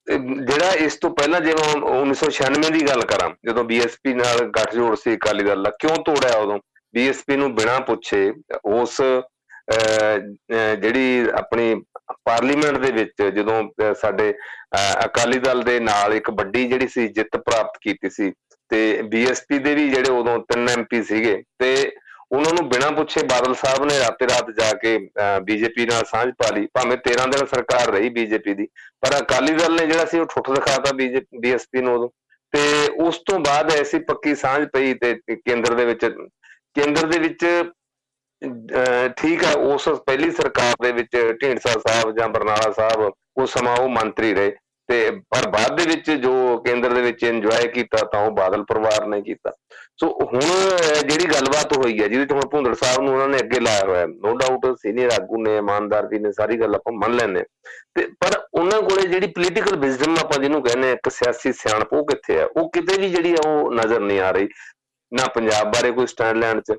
[0.09, 5.43] ਜਿਹੜਾ ਇਸ ਤੋਂ ਪਹਿਲਾਂ ਜਿਵੇਂ 1996 ਦੀ ਗੱਲ ਕਰਾਂ, ਜਦੋਂ ਬੀਐਸਪੀ ਨਾਲ ਗੱਠਜੋੜ ਸੀ ਅਕਾਲੀ
[5.43, 6.59] ਦਲ ਦਾ, ਕਿਉਂ ਤੋੜਿਆ ਉਦੋਂ?
[6.93, 8.31] ਬੀਐਸਪੀ ਨੂੰ ਬਿਨਾਂ ਪੁੱਛੇ
[8.65, 9.01] ਉਸ
[10.81, 11.73] ਜਿਹੜੀ ਆਪਣੀ
[12.25, 14.33] ਪਾਰਲੀਮੈਂਟ ਦੇ ਵਿੱਚ ਜਦੋਂ ਸਾਡੇ
[15.05, 18.31] ਅਕਾਲੀ ਦਲ ਦੇ ਨਾਲ ਇੱਕ ਵੱਡੀ ਜਿਹੜੀ ਸੀ ਜਿੱਤ ਪ੍ਰਾਪਤ ਕੀਤੀ ਸੀ,
[18.71, 21.91] ਤੇ ਬੀਐਸਪੀ ਦੇ ਵੀ ਜਿਹੜੇ ਉਦੋਂ ਤਿੰਨ ਐਮਪੀ ਸੀਗੇ, ਤੇ
[22.31, 24.97] ਉਹਨਾਂ ਨੂੰ ਬਿਨਾਂ ਪੁੱਛੇ ਬਾਦਲ ਸਾਹਿਬ ਨੇ ਰਾਤੇ ਰਾਤ ਜਾ ਕੇ
[25.45, 28.67] ਬੀਜੇਪੀ ਨਾਲ ਸਾਂਝ ਪਾ ਲਈ। ਭਾਵੇਂ 13 ਦਿਨ ਸਰਕਾਰ ਰਹੀ ਬੀਜੇਪੀ ਦੀ,
[29.01, 32.09] ਪਰ ਅਕਾਲੀ ਦਲ ਨੇ ਜਿਹੜਾ ਸੀ ਉਹ ਠੁੱਠ ਦਿਖਾਤਾ ਬੀਐਸਪੀ ਨੂੰ ਉਦੋਂ।
[32.53, 32.61] ਤੇ
[33.03, 36.05] ਉਸ ਤੋਂ ਬਾਅਦ ਐਸੀ ਪੱਕੀ ਸਾਂਝ ਪਈ ਤੇ ਕੇਂਦਰ ਦੇ ਵਿੱਚ,
[36.75, 37.45] ਕੇਂਦਰ ਦੇ ਵਿੱਚ
[39.17, 43.89] ਠੀਕ ਹੈ ਉਸ ਪਹਿਲੀ ਸਰਕਾਰ ਦੇ ਵਿੱਚ ਢੀਂਡਸਾ ਸਾਹਿਬ ਜਾਂ ਬਰਨਾਲਾ ਸਾਹਿਬ, ਉਸ ਸਮਾਂ ਉਹ
[43.89, 44.51] ਮੰਤਰੀ ਰਹੇ।
[44.89, 46.31] ਤੇ ਪਰ ਬਾਅਦ ਦੇ ਵਿੱਚ ਜੋ
[46.65, 49.51] ਕੇਂਦਰ ਦੇ ਵਿੱਚ ਇੰਜੋਏ ਕੀਤਾ ਤਾਂ ਉਹ ਬਾਦਲ ਪਰਿਵਾਰ ਨੇ ਕੀਤਾ।
[50.01, 50.39] ਸੋ ਹੁਣ
[51.07, 54.05] ਜਿਹੜੀ ਗੱਲਬਾਤ ਹੋਈ ਹੈ, ਜਿਹਦੇ ਤੋਂ ਹੁਣ ਭੁੰਦੜ ਸਾਹਿਬ ਨੂੰ ਉਹਨਾਂ ਨੇ ਅੱਗੇ ਲਾਇਆ ਹੋਇਆ
[54.05, 57.43] ਨੋ ਡਾਊਟ ਸੀਨੀਅਰ ਆਗੂ ਨੇ, ਇਮਾਨਦਾਰ ਵੀ ਨੇ, ਸਾਰੀ ਗੱਲ ਆਪਾਂ ਮੰਨ ਲੈਂਦੇ
[57.95, 62.39] ਤੇ ਪਰ ਉਹਨਾਂ ਕੋਲੇ ਜਿਹੜੀ ਪੋਲੀਟੀਕਲ ਵਿਜ਼ਡਮ ਆਪਾਂ ਜਿਹਨੂੰ ਕਹਿੰਦੇ ਇੱਕ ਸਿਆਸੀ ਸਿਆਣਪ, ਉਹ ਕਿੱਥੇ
[62.41, 64.47] ਆ ਉਹ ਕਿਤੇ ਵੀ ਜਿਹੜੀ ਆ, ਉਹ ਨਜ਼ਰ ਨਹੀਂ ਆ ਰਹੀ।
[65.11, 66.77] ਨਾ ਪੰਜਾਬ ਬਾਰੇ ਕੋਈ ਸਟੈਂਡ ਲੈਣ 'ਚ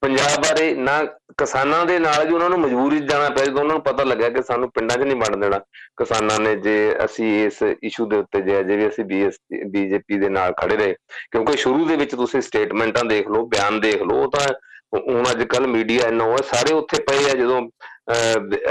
[0.00, 1.02] ਪੰਜਾਬ ਬਾਰੇ ਨਾ
[1.38, 4.42] ਕਿਸਾਨਾਂ ਦੇ ਨਾਲ ਜੀ ਉਹਨਾਂ ਨੂੰ ਮਜਬੂਰੀ ਜਾਣਾ ਪਿਆ ਜਦੋਂ ਉਹਨਾਂ ਨੂੰ ਪਤਾ ਲੱਗਿਆ ਕਿ
[4.42, 5.58] ਸਾਨੂੰ ਪਿੰਡਾਂ 'ਚ ਨਹੀਂ ਵੰਡ ਦੇਣਾ।
[5.98, 10.52] ਕਿਸਾਨਾਂ ਨੇ ਜੇ ਅਸੀਂ ਇਸ ਇਸ਼ੂ ਦੇ ਉੱਤੇ ਜੇ ਅਜੇ ਵੀ ਅਸੀਂ ਬੀਜੇਪੀ ਦੇ ਨਾਲ
[10.60, 10.94] ਖੜੇ ਰਹੇ,
[11.32, 14.46] ਕਿਉਂਕਿ ਸ਼ੁਰੂ ਦੇ ਵਿੱਚ ਤੁਸੀਂ ਸਟੇਟਮੈਂਟਾਂ ਦੇਖ ਲਓ, ਬਿਆਨ ਦੇਖ ਲਓ ਤਾਂ
[14.94, 17.60] ਹੁਣ ਅੱਜ ਕੱਲ ਮੀਡੀਆ ਇੰਨਾ ਹੋਇਆ ਸਾਰੇ ਉੱਥੇ ਪਏ ਆ ਜਦੋਂ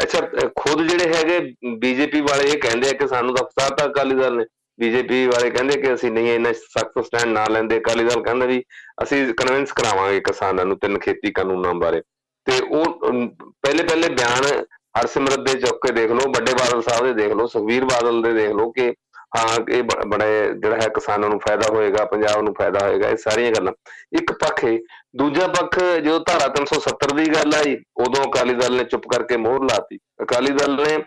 [0.02, 0.20] ਅੱਛਾ,
[0.56, 1.40] ਖੁਦ ਜਿਹੜੇ ਹੈਗੇ
[1.82, 4.46] ਬੀਜੇਪੀ ਵਾਲੇ ਇਹ ਕਹਿੰਦੇ ਆ ਕਿ ਸਾਨੂੰ ਤਾਂ ਫਸਾਤਾ ਅਕਾਲੀ ਦਲ ਨੇ।
[4.80, 8.64] ਬੀਜੇਪੀ ਵਾਲੇ ਕਹਿੰਦੇ ਕਿ ਅਸੀਂ ਨਹੀਂ ਇਹਨਾਂ ਸਖਤ ਸਟੈਂਡ ਨਾ ਲੈਂਦੇ, ਅਕਾਲੀ ਦਲ ਕਹਿੰਦਾ ਵੀ
[9.04, 12.02] ਅਸੀਂ ਕਨਵਿੰਸ ਕਰਾਵਾਂਗੇ ਕਿਸਾਨਾਂ ਨੂੰ ਤਿੰਨ ਖੇਤੀ ਕਾਨੂੰਨਾਂ ਬਾਰੇ।
[12.48, 14.46] ਤੇ ਉਹ ਪਹਿਲੇ ਪਹਿਲੇ ਬਿਆਨ
[14.98, 18.34] ਹਰਸਿਮਰਤ ਦੇ ਚੁੱਕ ਕੇ ਦੇਖ ਲਓ, ਵੱਡੇ ਬਾਦਲ ਸਾਹਿਬ ਦੇ ਦੇਖ ਲਓ ਸੁਖਵੀਰ ਬਾਦਲ ਦੇ
[18.34, 18.94] ਦੇਖ ਲਓ ਕਿ
[19.38, 23.52] ਹਾਂ ਇਹ ਬੜੇ ਜਿਹੜਾ ਹੈ ਕਿਸਾਨਾਂ ਨੂੰ ਫਾਇਦਾ ਹੋਏਗਾ, ਪੰਜਾਬ ਨੂੰ ਫਾਇਦਾ ਹੋਏਗਾ, ਇਹ ਸਾਰੀਆਂ
[23.52, 23.74] ਗੱਲਾਂ।
[24.18, 24.78] ਇੱਕ ਪੱਖ ਹੈ
[25.16, 29.64] ਦੂਜਾ ਪੱਖ ਜੋ ਧਾਰਾ 370 ਦੀ ਗੱਲ ਆਈ, ਉਦੋਂ ਅਕਾਲੀ ਦਲ ਨੇ ਚੁੱਪ ਕਰਕੇ ਮੋਹਰ
[29.64, 30.98] ਲਾਤੀ। ਅਕਾਲੀ ਦਲ ਨੇ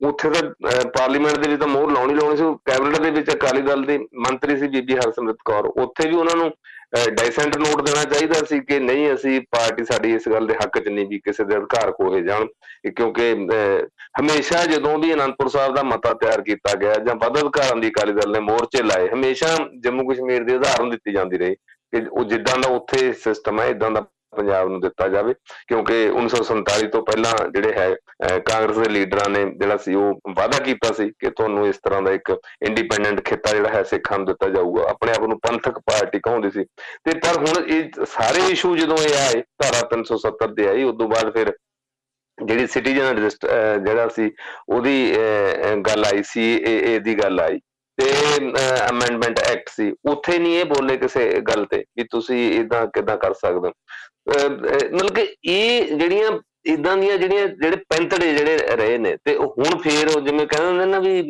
[0.00, 0.42] ਉੱਥੇ ਤਾਂ
[0.96, 4.56] ਪਾਰਲੀਮੈਂਟ ਦੇ ਵਿੱਚ ਤਾਂ ਮੋਹਰ ਲਾਉਣੀ ਲਾਉਣੀ ਸੀ ਕੈਬਨਿਟ ਦੇ ਵਿੱਚ ਅਕਾਲੀ ਦਲ ਦੇ ਮੰਤਰੀ
[4.58, 6.50] ਸੀ ਬੀਬੀ ਹਰਸਿਮਰਤ ਕੌਰ। ਉੱਥੇ ਵੀ ਉਹਨਾਂ ਨੂੰ
[7.16, 10.88] ਡਾਈਸੈਂਟ ਨੋਟ ਦੇਣਾ ਚਾਹੀਦਾ ਸੀ ਕਿ ਨਹੀਂ ਅਸੀਂ ਪਾਰਟੀ ਸਾਡੀ ਇਸ ਗੱਲ ਦੇ ਹੱਕ 'ਚ
[10.88, 12.46] ਨਹੀਂ ਵੀ ਕਿਸੇ ਦੇ ਅਧਿਕਾਰ ਕੋਹੇ ਜਾਣ
[12.88, 13.32] ਕਿਉਂਕਿ
[14.20, 18.12] ਹਮੇਸ਼ਾ ਜਦੋਂ ਵੀ ਅਨੰਦਪੁਰ ਸਾਹਿਬ ਦਾ ਮਤਾ ਤਿਆਰ ਕੀਤਾ ਗਿਆ ਜਾਂ ਵੱਧ ਅਧਿਕਾਰਾਂ ਦੀ ਅਕਾਲੀ
[18.12, 22.58] ਦਲ ਨੇ ਮੋਰਚੇ ਲਾਏ, ਹਮੇਸ਼ਾ ਜੰਮੂ ਕਸ਼ਮੀਰ ਦੀ ਉਦਾਹਰਨ ਦਿੱਤੀ ਜਾਂਦੀ ਰਹੀ ਕਿ ਉਹ ਜਿੱਦਾਂ
[22.58, 24.04] ਦਾ ਉੱਥੇ ਸਿਸਟਮ ਹੈ ਇਦਾਂ ਦਾ
[24.36, 25.34] ਪੰਜਾਬ ਨੂੰ ਦਿੱਤਾ ਜਾਵੇ,
[25.68, 30.92] ਕਿਉਂਕਿ 1947 ਤੋਂ ਪਹਿਲਾਂ ਜਿਹੜੇ ਹੈ ਕਾਂਗਰਸ ਦੇ ਲੀਡਰਾਂ ਨੇ ਜਿਹੜਾ ਸੀ ਉਹ ਵਾਅਦਾ ਕੀਤਾ
[30.94, 32.30] ਸੀ ਕਿ ਤੁਹਾਨੂੰ ਇਸ ਤਰ੍ਹਾਂ ਦਾ ਇੱਕ
[32.66, 36.64] ਇੰਡੀਪੈਂਡੈਂਟ ਖੇਤਾ ਜਿਹੜਾ ਹੈ ਸਿੱਖਾਂ ਨੂੰ ਦਿੱਤਾ ਜਾਊਗਾ। ਆਪਣੇ ਆਪ ਨੂੰ ਪੰਥਕ ਪਾਰਟੀ ਕਹਾਉਂਦੀ ਸੀ।
[37.04, 41.08] ਤੇ ਪਰ ਹੁਣ ਇਹ ਸਾਰੇ ਇਸ਼ੂ ਜਦੋਂ ਇਹ ਆਏ, ਧਾਰਾ 370 ਦੇ ਆਈ ਉਸ ਤੋਂ
[41.08, 41.52] ਬਾਅਦ ਫਿਰ
[42.38, 44.30] ਜਿਹੜੀ ਸਿਟੀਜ਼ਨ ਰਜਿਸਟਰ ਜਿਹੜਾ ਸੀ,
[44.68, 45.12] ਉਹਦੀ
[45.86, 47.58] ਗੱਲ ਆਈ ਸੀ, ਇਹ ਦੀ ਗੱਲ ਆਈ।
[47.98, 48.06] ਤੇ
[48.90, 53.34] ਅਮੈਂਡਮੈਂਟ ਐਕਟ ਸੀ। ਉੱਥੇ ਨਹੀਂ ਇਹ ਬੋਲੇ ਕਿਸੇ ਗੱਲ ਤੇ ਕਿ ਤੁਸੀਂ ਇਦਾਂ ਕਿਦਾਂ ਕਰ
[53.34, 53.70] ਸਕਦੇ
[54.30, 56.30] ਮਤਲਬ ਕਿ ਇਹ ਜਿਹੜੀਆਂ
[56.66, 60.98] ਇਦਾਂ ਦੀਆਂ ਜਿਹੜੀਆਂ ਜਿਹੜੇ ਪੈਂਤੜੇ ਜਿਹੜੇ ਰਹੇ ਨੇ ਤੇ ਹੁਣ ਫੇਰ ਜਿਵੇਂ ਕਹਿੰਦੇ ਹੁੰਦੇ ਨਾ
[60.98, 61.22] ਵੀ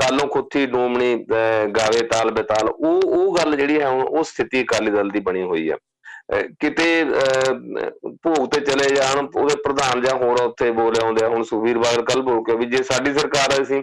[0.00, 1.14] ਤਾਲੋਂ ਖੁੱਥੀ, ਡੋਮਣੀ
[1.76, 5.42] ਗਾਵੇ ਤਾਲ, ਬੇਤਾਲ, ਉਹ ਉਹ ਗੱਲ ਜਿਹੜੀ ਹੈ ਹੁਣ ਉਹ ਸਥਿਤੀ ਅਕਾਲੀ ਦਲ ਦੀ ਬਣੀ
[5.42, 5.76] ਹੋਈ ਆ।
[6.60, 7.04] ਕਿਤੇ
[8.24, 12.04] ਭੋਗ ਤੇ ਚਲੇ ਜਾਣ, ਉਹਦੇ ਪ੍ਰਧਾਨ ਜਾਂ ਹੋਰ ਉੱਥੇ ਬੋਲ ਆਉਂਦੇ ਆ, ਹੁਣ ਸੁਵੀਰ ਬਾਦਲ
[12.04, 13.82] ਕੱਲ ਬੋਲ ਕੇ ਵੀ ਜੇ ਸਾਡੀ ਸਰਕਾਰ ਆਈ ਸੀ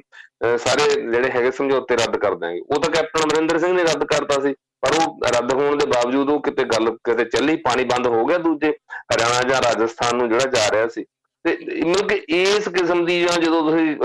[0.65, 4.41] ਸਾਰੇ ਜਿਹੜੇ ਹੈਗੇ ਸਮਝੌਤੇ ਰੱਦ ਕਰ ਦਾਂਗੇ ਉਹ ਤਾਂ ਕੈਪਟਨ ਅਮਰਿੰਦਰ ਸਿੰਘ ਨੇ ਰੱਦ ਕਰਤਾ
[4.41, 4.53] ਸੀ।
[4.88, 8.38] ਪਰ ਉਹ ਰੱਦ ਹੋਣ ਦੇ ਬਾਵਜੂਦ ਉਹ ਕਿਤੇ ਗੱਲ ਕਿਤੇ ਚੱਲੀ, ਪਾਣੀ ਬੰਦ ਹੋ ਗਿਆ
[8.38, 8.69] ਦੂਜੇ
[9.13, 11.04] ਹਰਿਆਣਾ ਜਾਂ ਰਾਜਸਥਾਨ ਨੂੰ ਜਿਹੜਾ ਜਾ ਰਿਹਾ ਸੀ।
[11.45, 13.95] ਤੇ ਮਤਲਬ ਕਿ ਇਸ ਕਿਸਮ ਦੀ ਜਾਂ ਜਦੋਂ ਤੁਸੀਂ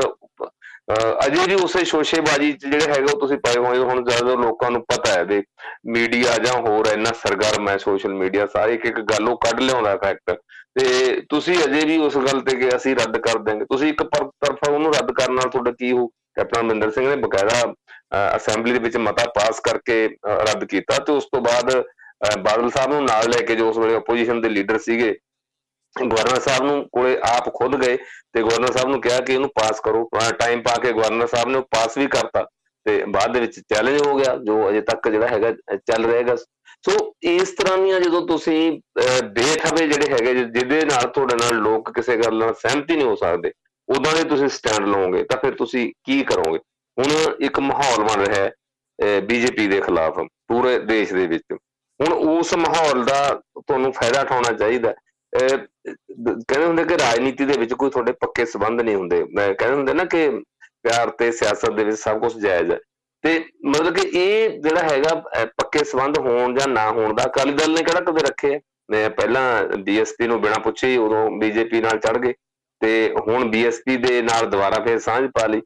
[1.27, 4.83] ਅਜੇ ਵੀ ਉਸੇ ਸ਼ੋਸ਼ੇਬਾਜੀ ਚ ਜਿਹੜੇ ਹੈਗੇ ਉਹ ਤੁਸੀਂ ਪਾਏ ਹੋਏ ਹੁਣ ਜਦੋਂ ਲੋਕਾਂ ਨੂੰ
[4.88, 5.42] ਪਤਾ ਹੈ ਵੀ
[5.92, 9.97] ਮੀਡੀਆ ਜਾਂ ਹੋਰ ਇੰਨਾ ਸਰਗਰਮ ਹੈ ਸੋਸ਼ਲ ਮੀਡੀਆ, ਸਾਰੇ ਇੱਕ ਇੱਕ ਗੱਲ ਉਹ ਕੱਢ ਲਿਆਉਂਦਾ
[9.97, 10.37] ਫੈਕਟ
[10.79, 14.71] ਤੇ ਤੁਸੀਂ ਅਜੇ ਵੀ ਉਸ ਗੱਲ ਤੇ ਕਿ ਅਸੀਂ ਰੱਦ ਕਰ ਦਾਂਗੇ ਤੁਸੀਂ ਇੱਕ ਤਰਫਾ
[14.73, 17.73] ਉਹਨੂੰ ਰੱਦ ਕਰਨ ਨਾਲ ਤੁਹਾਡਾ ਕੀ ਹੋ ਕੈਪਟਨ ਅਮਰਿੰਦਰ ਸਿੰਘ ਨੇ ਬਕਾਇਦਾ
[18.12, 20.07] ਅਸੈਂਬਲੀ ਦੇ ਵਿੱਚ ਮਤਾ ਪਾਸ ਕਰਕੇ
[20.48, 21.83] ਰੱਦ ਕੀਤਾ ਤੇ ਉਸ ਤੋਂ ਬਾਅਦ
[22.40, 25.14] ਬਾਦਲ ਸਾਹਿਬ ਨੂੰ ਨਾਲ ਲੈ ਕੇ ਜੋ ਉਸ ਵੇਲੇ ਆਪੋਜੀਸ਼ਨ ਦੇ ਲੀਡਰ ਸੀਗੇ,
[25.96, 29.81] ਗਵਰਨਰ ਸਾਹਿਬ ਨੂੰ ਕੋਲੇ ਆਪ ਖੁਦ ਗਏ ਤੇ ਗਵਰਨਰ ਸਾਹਿਬ ਨੂੰ ਕਿਹਾ ਕਿ ਇਹਨੂੰ ਪਾਸ
[29.85, 32.44] ਕਰੋ। ਟਾਈਮ ਪਾ ਕੇ ਗਵਰਨਰ ਸਾਹਿਬ ਨੇ ਪਾਸ ਵੀ ਕਰਤਾ
[32.87, 36.37] ਤੇ ਬਾਅਦ ਦੇ ਵਿੱਚ ਚੈਲੰਜ ਹੋ ਗਿਆ, ਜੋ ਅਜੇ ਤੱਕ ਜਿਹੜਾ ਹੈਗਾ ਚੱਲ ਰਹੇਗਾ
[36.85, 38.70] ਸੋ ਇਸ ਤਰ੍ਹਾਂ ਦੀਆਂ ਜਦੋਂ ਤੁਸੀਂ
[39.35, 43.53] ਬੇਥਵੇ ਜਿਹੜੇ ਹੈਗੇ ਜਿਹਦੇ ਨਾਲ ਤੁਹਾਡੇ ਨਾਲ ਲੋਕ ਕਿਸੇ ਗੱਲ ਨਾਲ ਸਹਿਮਤੀ ਨਹੀਂ ਹੋ ਸਕਦੇ,
[43.88, 46.59] ਉਦਾਂ ਦੇ ਤੁਸੀਂ ਸਟੈਂਡ ਲਓਗੇ ਤਾਂ ਫਿਰ ਤੁਸੀਂ ਕੀ ਕਰੋਗੇ?
[46.98, 51.52] ਹੁਣ ਇੱਕ ਮਾਹੌਲ ਬਣ ਰਿਹਾ ਹੈ ਬੀਜੇਪੀ ਦੇ ਖਿਲਾਫ, ਪੂਰੇ ਦੇਸ਼ ਦੇ ਵਿੱਚ।
[52.00, 54.94] ਹੁਣ ਉਸ ਮਾਹੌਲ ਦਾ ਤੁਹਾਨੂੰ ਫਾਇਦਾ ਉਠਾਉਣਾ ਚਾਹੀਦਾ
[55.33, 60.05] ਕਹਿੰਦੇ ਹੁੰਦੇ ਕਿ ਰਾਜਨੀਤੀ ਦੇ ਵਿੱਚ ਕੋਈ ਤੁਹਾਡੇ ਪੱਕੇ ਸਬੰਧ ਨਹੀਂ ਹੁੰਦੇ। ਕਹਿੰਦੇ ਹੁੰਦੇ ਨਾ
[60.05, 60.28] ਕਿ
[60.85, 62.78] ਪਿਆਰ ਤੇ ਸਿਆਸਤ ਦੇ ਵਿੱਚ ਸਭ ਕੁਝ ਜਾਇਜ਼ ਹੈ।
[63.24, 65.14] ਤੇ ਮਤਲਬ ਕਿ ਇਹ ਜਿਹੜਾ ਹੈਗਾ
[65.59, 68.59] ਪੱਕੇ ਸਬੰਧ ਹੋਣ ਜਾਂ ਨਾ ਹੋਣ ਦਾ ਅਕਾਲੀ ਦਲ ਨੇ ਕਿਹੜਾ ਕਦੇ ਰੱਖੇ
[68.90, 72.33] ਮੈਂ ਪਹਿਲਾਂ ਬੀਐਸਪੀ ਨੂੰ ਬਿਨਾ ਪੁੱਛੇ ਉਦੋਂ ਬੀਜੇਪੀ ਨਾਲ ਚੜ ਗਏ।
[72.81, 75.61] ਤੇ ਹੁਣ ਬੀਐਸਪੀ ਦੇ ਨਾਲ ਦੁਬਾਰਾ ਫੇਰ ਸਾਂਝ ਪਾ ਲਈ।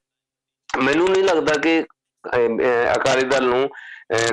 [0.85, 1.83] ਮੈਨੂੰ ਨਹੀਂ ਲੱਗਦਾ ਕਿ
[2.95, 3.69] ਅਕਾਲੀ ਦਲ ਨੂੰ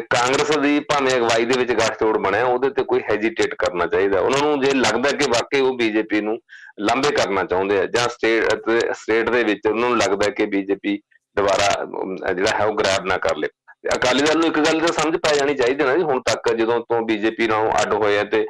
[0.10, 4.40] ਕਾਂਗਰਸ ਦੀ ਭਾਵੇਂ ਅਗਵਾਈ ਦੇ ਵਿੱਚ ਗੱਠਜੋੜ ਬਣਿਆ, ਉਹਦੇ ਤੇ ਕੋਈ ਹੈਜੀਟੇਟ ਕਰਨਾ ਚਾਹੀਦਾ। ਉਹਨਾਂ
[4.40, 6.38] ਨੂੰ ਜੇ ਲੱਗਦਾ ਕਿ ਵਾਕਈ ਉਹ ਬੀਜੇਪੀ ਨੂੰ
[6.80, 10.98] ਲਾਂਬੇ ਕਰਨਾ ਚਾਹੁੰਦੇ ਆ, ਜਾਂ ਸਟੇਟ ਸਟੇਟ ਦੇ ਵਿੱਚ ਉਹਨਾਂ ਨੂੰ ਲੱਗਦਾ ਕਿ ਬੀਜੇਪੀ
[11.38, 11.70] ਦੁਬਾਰਾ
[12.34, 13.48] ਜਿਹੜਾ ਹੈ ਉਹ ਗ੍ਰੈਬ ਨਾ ਕਰ ਲੇ।
[13.84, 16.80] ਅਕਾਲੀ ਦਲ ਨੂੰ ਇੱਕ ਗੱਲ ਤਾਂ ਸਮਝ ਪੈ ਜਾਣੀ ਚਾਹੀਦੀ ਨਾ ਜੀ, ਹੁਣ ਤੱਕ ਜਦੋਂ
[16.82, 18.46] ਤੋਂ ਬੀਜੇਪੀ ਨਾਲ ਅੱਡ ਹੋਏ ਤੇ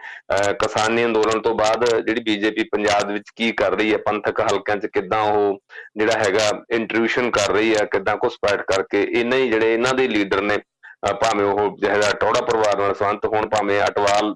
[0.59, 4.77] ਕਿਸਾਨੀ ਅੰਦੋਲਨ ਤੋਂ ਬਾਅਦ ਜਿਹੜੀ ਬੀਜੇਪੀ ਪੰਜਾਬ ਦੇ ਵਿੱਚ ਕੀ ਕਰ ਰਹੀ ਹੈ, ਪੰਥਕ ਹਲਕਿਆਂ
[4.77, 5.59] 'ਚ ਕਿੱਦਾਂ ਉਹ
[5.97, 10.41] ਜਿਹੜਾ ਹੈਗਾ ਇੰਟਰੂਸ਼ਨ ਕਰ ਰਹੀ ਹੈ, ਕਿੱਦਾਂ ਘੁਸਪੈਠ ਕਰਕੇ ਇਹਨਾਂ ਹੀ ਜਿਹੜੇ ਇਹਨਾਂ ਦੇ ਲੀਡਰ
[10.41, 10.57] ਨੇ
[11.03, 14.35] ਭਾਵੇਂ ਉਹ ਜਿਹੜਾ ਟੋੜਾ ਪਰਿਵਾਰ ਨਾਲ ਸੰਬੰਧ ਹੋਣ, ਭਾਵੇਂ ਅਟਵਾਲ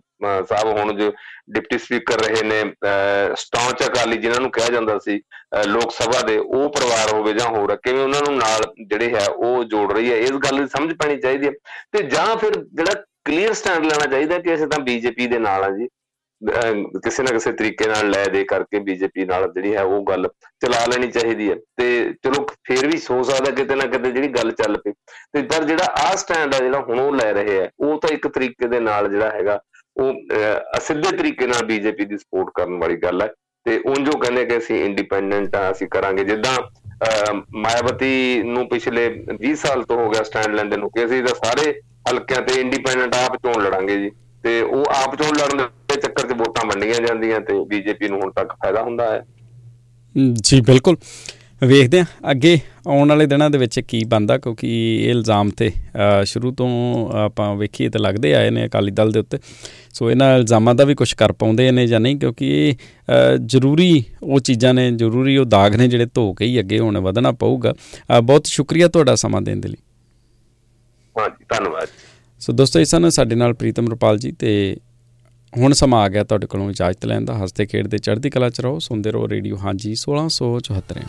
[0.50, 1.12] ਸਾਹਿਬ ਹੁਣ ਜੋ
[1.54, 2.62] ਡਿਪਟੀ ਸਪੀਕਰ ਰਹੇ ਨੇ
[3.38, 5.20] ਸਟੌਂਚ ਅਕਾਲੀ ਜਿਨ੍ਹਾਂ ਨੂੰ ਕਿਹਾ ਜਾਂਦਾ ਸੀ
[5.68, 9.64] ਲੋਕ ਸਭਾ ਦੇ, ਉਹ ਪਰਿਵਾਰ ਹੋਵੇ ਜਾਂ ਹੋਰ, ਕਿਵੇਂ ਉਹਨਾਂ ਨੂੰ ਨਾਲ ਜਿਹੜੇ ਹੈ ਉਹ
[9.66, 11.52] ਜੋੜ ਰਹੀ ਹੈ, ਇਸ ਗੱਲ ਦੀ ਸਮਝ ਪੈਣੀ ਚਾਹੀਦੀ ਹੈ।
[11.92, 15.70] ਤੇ ਜਾਂ ਫਿਰ ਜਿਹੜਾ ਕਲੀਅਰ ਸਟੈਂਡ ਲੈਣਾ ਚਾਹੀਦਾ ਕਿ ਅਸੀਂ ਤਾਂ ਬੀਜੇਪੀ ਦੇ ਨਾਲ ਆ
[15.70, 15.88] ਜੀ।
[17.04, 20.28] ਕਿਸੇ ਨਾ ਕਿਸੇ ਤਰੀਕੇ ਨਾਲ ਲੈ ਦੇ ਕਰਕੇ ਬੀਜੇਪੀ ਨਾਲ ਜਿਹੜੀ ਹੈ ਉਹ ਗੱਲ
[20.62, 21.88] ਚਲਾ ਲੈਣੀ ਚਾਹੀਦੀ ਹੈ। ਤੇ
[22.23, 24.91] ਚਲੋ ਫੇਰ ਵੀ ਸੋਚ ਸਕਦਾ ਕਿਤੇ ਨਾ ਕਿਤੇ ਜਿਹੜੀ ਗੱਲ ਚੱਲ ਪਈ।
[25.34, 28.28] ਤੇ ਪਰ ਜਿਹੜਾ ਆ ਸਟੈਂਡ ਆ ਜਿਹੜਾ ਹੁਣ ਉਹ ਲੈ ਰਹੇ ਆ, ਉਹ ਤਾਂ ਇੱਕ
[28.28, 29.60] ਤਰੀਕੇ ਦੇ ਨਾਲ ਜਿਹੜਾ ਹੈਗਾ,
[29.97, 30.13] ਉਹ
[30.78, 33.28] ਅਸਿੱਧੇ ਤਰੀਕੇ ਨਾਲ ਬੀਜੇਪੀ ਦੀ ਸਪੋਰਟ ਕਰਨ ਵਾਲੀ ਗੱਲ ਹੈ।
[33.65, 36.58] ਤੇ ਉਹ ਜੋ ਕਹਿੰਦੇ ਕਿ ਅਸੀਂ ਇੰਡੀਪੈਂਡੈਂਟ ਆ, ਅਸੀਂ ਕਰਾਂਗੇ। ਜਿੱਦਾਂ
[37.56, 39.08] ਮਾਇਆਵਤੀ ਨੂੰ ਪਿਛਲੇ
[39.41, 41.71] 20 ਸਾਲ ਤੋਂ ਹੋ ਗਿਆ ਸਟੈਂਡ ਲੈਂਦੇ ਨੂੰ ਕਿ ਅਸੀਂ ਤਾਂ ਸਾਰੇ
[42.10, 44.12] ਹਲਕਿਆਂ ਤੇ ਇੰਡੀਪੈਂਡੈਂਟ ਆਪ ਚੋਣ ਲੜਾਂਗੇ ਜੀ।
[44.43, 45.63] ਤੇ ਉਹ ਆਪ ਚੋਣ ਲੜਨ ਦੇ
[45.98, 49.26] ਚੱਕਰ 'ਚ ਵੋਟਾਂ ਵੰਡੀਆਂ ਜਾਂਦੀਆਂ ਤੇ ਬੀਜੇਪੀ ਨੂੰ ਹੁਣ ਤੱਕ ਫਾਇਦਾ ਹੁੰਦਾ ਹੈ।
[50.42, 50.98] ਜੀ ਬਿਲਕੁਲ।
[51.62, 55.72] ਵੇਖਦੇ ਆ ਅੱਗੇ ਆਉਣ ਵਾਲੇ ਦਿਨਾਂ ਦੇ ਵਿੱਚ ਕੀ ਬੰਦਾ ਕਿਉਂਕਿ ਇਹ ਇਲਜ਼ਾਮ ਤੇ
[56.26, 56.68] ਸ਼ੁਰੂ ਤੋਂ
[57.20, 59.38] ਆਪਾਂ ਵੇਖੀਏ ਤੇ ਲੱਗਦੇ ਆਏ ਨੇ ਅਕਾਲੀ ਦਲ ਦੇ ਉੱਤੇ।
[59.94, 62.76] ਸੋ ਇਹਨਾਂ ਇਲਜ਼ਾਮਾਂ ਦਾ ਵੀ ਕੁਝ ਕਰ ਪਾਉਂਦੇ ਨੇ ਜਾਂ ਨਹੀਂ ਕਿਉਂਕਿ ਇਹ
[63.46, 67.32] ਜ਼ਰੂਰੀ ਉਹ ਚੀਜ਼ਾਂ ਨੇ ਜ਼ਰੂਰੀ ਉਹ ਦਾਗ ਨੇ ਜਿਹੜੇ ਧੋ ਕੇ ਹੀ ਅੱਗੇ ਹੁਣ ਵਧਣਾ
[67.32, 67.74] ਪਊਗਾ।
[68.24, 69.78] ਬਹੁਤ ਸ਼ੁਕਰੀਆ ਤੁਹਾਡਾ ਸਮਾਂ ਦੇਣ ਦੇ ਲਈ।
[71.16, 71.88] ਹਾਂਜੀ ਧੰਨਵਾਦ।
[72.42, 74.78] ਸੋ ਦੋਸਤੋ ਇਸ ਸਨ ਸਾਡੇ ਨਾਲ ਪ੍ਰੀਤਮ ਰਪਾਲ ਜੀ ਤੇ
[75.58, 78.80] ਹੁਣ ਸਮਾਂ ਆ ਗਿਆ ਤੁਹਾਡੇ ਕੋਲੋਂ ਇਜਾਜ਼ਤ ਲੈਣ ਦਾ। ਹੱਸਦੇ ਖੇਡਦੇ ਚੜ੍ਹਦੀ ਕਲਾ ਚ ਰਹੋ।
[78.80, 81.02] ਸੁਣਦੇ ਰਹੋ ਰੇਡੀਓ ਹਾਂਜੀ 1674